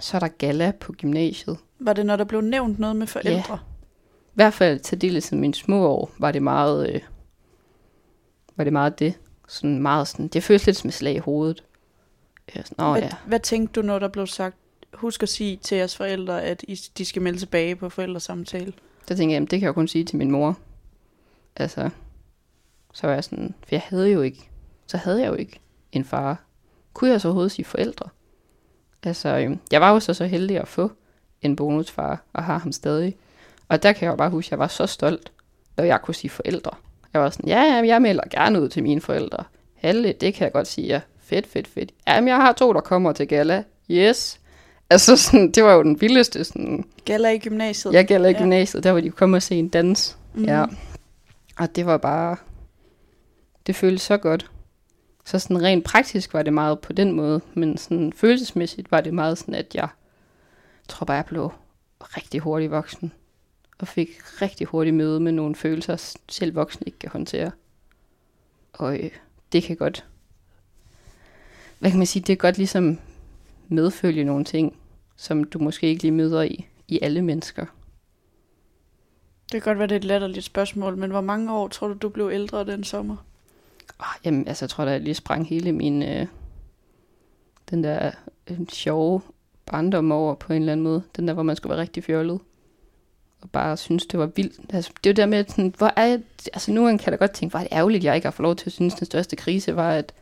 [0.00, 1.58] så er der gala på gymnasiet.
[1.78, 3.58] Var det, når der blev nævnt noget med forældre?
[4.30, 7.00] I hvert fald til del i mine små år, var det meget, øh,
[8.56, 9.14] var det meget det.
[9.48, 11.64] Sådan meget sådan, det føltes lidt som et slag i hovedet.
[12.54, 13.10] Jeg er sådan, Åh, hvad, ja.
[13.26, 14.56] hvad tænkte du, når der blev sagt,
[14.94, 18.72] husk at sige til jeres forældre, at I, de skal melde tilbage på forældresamtale?
[19.08, 20.58] Der tænkte jeg, jamen, det kan jeg jo kun sige til min mor.
[21.56, 21.90] Altså,
[22.92, 24.50] så var jeg sådan, for jeg havde jo ikke,
[24.86, 25.60] så havde jeg jo ikke
[25.92, 26.44] en far.
[26.92, 28.08] Kunne jeg så overhovedet sige forældre?
[29.02, 30.92] Altså, øhm, jeg var jo så så heldig at få
[31.42, 33.16] en bonusfar, og har ham stadig.
[33.70, 35.32] Og der kan jeg jo bare huske, at jeg var så stolt,
[35.76, 36.70] når jeg kunne sige forældre.
[37.12, 39.44] Jeg var sådan, ja, ja, jeg melder gerne ud til mine forældre.
[39.76, 41.00] Halle, det kan jeg godt sige, ja.
[41.22, 41.92] Fedt, fedt, fedt.
[42.08, 43.64] Jamen, jeg har to, der kommer til gala.
[43.90, 44.40] Yes.
[44.90, 47.92] Altså, sådan, det var jo den vildeste sådan, Gælder i gymnasiet?
[47.94, 48.38] jeg gælder i Ja.
[48.38, 50.16] gymnasiet, der hvor de kom og se en dans.
[50.34, 50.44] Mhm.
[50.44, 50.64] Ja.
[51.58, 52.36] Og det var bare,
[53.66, 54.50] det føltes så godt.
[55.24, 59.14] Så sådan rent praktisk var det meget på den måde, men sådan følelsesmæssigt var det
[59.14, 59.88] meget sådan, at jeg
[60.88, 61.52] tror bare, jeg blev
[62.00, 63.12] rigtig hurtigt voksen.
[63.80, 64.08] Og fik
[64.42, 67.50] rigtig hurtigt møde med nogle følelser, selv voksne ikke kan håndtere.
[68.72, 69.10] Og øh,
[69.52, 70.06] det kan godt,
[71.78, 72.98] hvad kan man sige, det kan godt ligesom
[73.68, 74.76] medfølge nogle ting,
[75.16, 77.66] som du måske ikke lige møder i, i alle mennesker.
[79.52, 81.94] Det kan godt være, det er et latterligt spørgsmål, men hvor mange år tror du,
[81.94, 83.16] du blev ældre den sommer?
[83.98, 86.26] Oh, jamen, altså, jeg tror, der lige sprang hele min, øh,
[87.70, 88.10] den der
[88.50, 89.20] øh, sjove
[89.66, 91.02] barndom over på en eller anden måde.
[91.16, 92.40] Den der, hvor man skulle være rigtig fjollet
[93.42, 94.74] og bare synes, det var vildt.
[94.74, 96.20] Altså, det er jo der med, sådan, hvor er jeg,
[96.52, 98.44] altså nu kan jeg da godt tænke, hvor er det ærgerligt, jeg ikke har fået
[98.44, 100.12] lov til at synes, at den største krise var, at,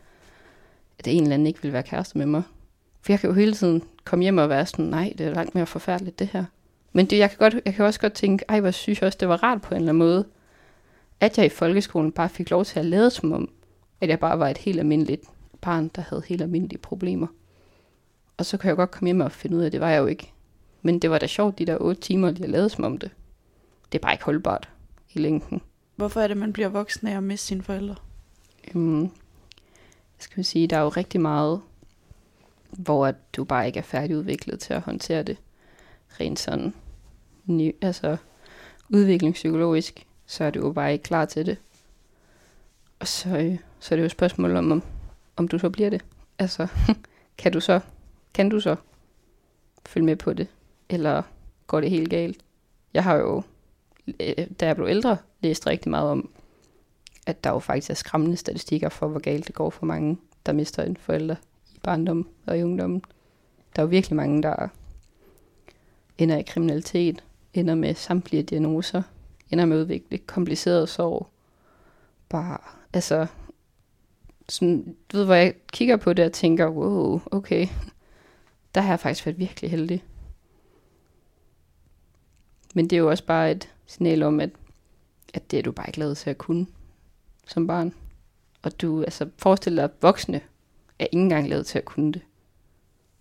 [0.99, 2.43] at en eller anden ikke ville være kæreste med mig.
[3.03, 5.55] For jeg kan jo hele tiden komme hjem og være sådan, nej, det er langt
[5.55, 6.45] mere forfærdeligt, det her.
[6.93, 9.19] Men det, jeg, kan godt, jeg kan også godt tænke, ej, hvor synes jeg også,
[9.21, 10.25] det var rart på en eller anden måde,
[11.21, 13.51] at jeg i folkeskolen bare fik lov til at lade som om,
[14.01, 15.23] at jeg bare var et helt almindeligt
[15.61, 17.27] barn, der havde helt almindelige problemer.
[18.37, 19.99] Og så kan jeg godt komme hjem og finde ud af, at det var jeg
[19.99, 20.33] jo ikke.
[20.83, 23.11] Men det var da sjovt, de der otte timer, de har lavet som om det.
[23.93, 24.69] Det er bare ikke holdbart
[25.15, 25.61] i længden.
[25.97, 27.95] Hvorfor er det, man bliver voksen af at miste sine forældre?
[28.75, 29.11] Øhm, jeg
[30.19, 31.61] skal sige, der er jo rigtig meget,
[32.71, 35.37] hvor at du bare ikke er færdigudviklet til at håndtere det.
[36.21, 36.75] Rent sådan,
[37.47, 38.17] ny, altså
[38.89, 41.59] udviklingspsykologisk, så er du jo bare ikke klar til det.
[42.99, 44.83] Og så, øh, så er det jo et spørgsmål om, om,
[45.37, 46.05] om du så bliver det.
[46.39, 46.67] Altså,
[47.39, 47.81] kan du så,
[48.35, 48.77] kan du så
[49.87, 50.47] følge med på det?
[50.89, 51.23] Eller
[51.67, 52.45] går det helt galt?
[52.95, 53.43] Jeg har jo,
[54.21, 56.31] øh, da jeg blev ældre, læst rigtig meget om,
[57.27, 60.53] at der jo faktisk er skræmmende statistikker for, hvor galt det går for mange, der
[60.53, 61.37] mister en forælder
[61.75, 63.03] i barndommen og i ungdommen.
[63.77, 64.69] Der er jo virkelig mange, der
[66.19, 67.25] ender i kriminalitet,
[67.55, 69.03] ender med samtlige diagnoser,
[69.51, 71.29] ender med at udvikle kompliceret sorg.
[72.29, 72.59] Bare,
[72.93, 73.27] altså,
[74.49, 77.67] sådan, du ved, hvor jeg kigger på det og tænker, wow, okay,
[78.75, 80.05] der har jeg faktisk været virkelig heldig.
[82.75, 84.51] Men det er jo også bare et signal om, at,
[85.35, 86.67] at det er du bare ikke lavet til at kunne
[87.47, 87.95] som barn.
[88.63, 90.41] Og du, altså forestil dig, at voksne
[90.99, 92.23] er ikke engang lavet til at kunne det.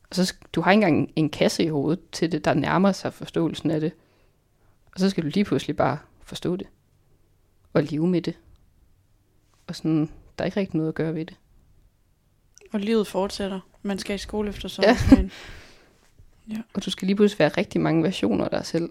[0.10, 3.14] Og så du har ikke engang en kasse i hovedet til det, der nærmer sig
[3.14, 3.92] forståelsen af det.
[4.94, 6.68] Og så skal du lige pludselig bare forstå det.
[7.74, 8.38] Og leve med det.
[9.68, 11.36] Og sådan, der er ikke rigtig noget at gøre ved det.
[12.74, 13.60] Og livet fortsætter.
[13.82, 15.32] Man skal i skole efter sommerferien.
[16.50, 16.54] Ja.
[16.56, 16.62] ja.
[16.74, 18.90] Og du skal lige pludselig være rigtig mange versioner af dig selv.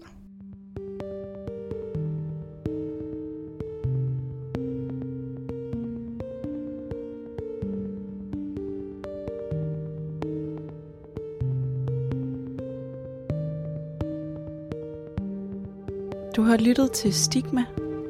[16.37, 17.63] Du har lyttet til Stigma.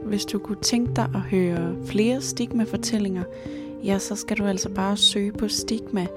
[0.05, 3.23] Hvis du kunne tænke dig at høre flere stigma-fortællinger,
[3.83, 6.07] ja, så skal du altså bare søge på Stigma,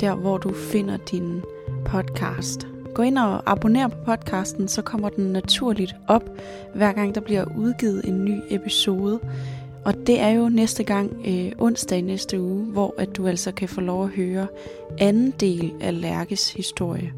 [0.00, 1.42] der hvor du finder din
[1.84, 2.66] podcast.
[2.94, 6.30] Gå ind og abonner på podcasten, så kommer den naturligt op,
[6.74, 9.20] hver gang der bliver udgivet en ny episode.
[9.84, 13.68] Og det er jo næste gang øh, onsdag næste uge, hvor at du altså kan
[13.68, 14.46] få lov at høre
[14.98, 17.12] anden del af Lærkes historie.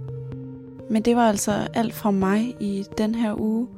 [0.91, 3.68] Men det var altså alt fra mig i den her uge.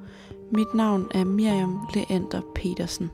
[0.51, 3.11] Mit navn er Miriam Leander Petersen.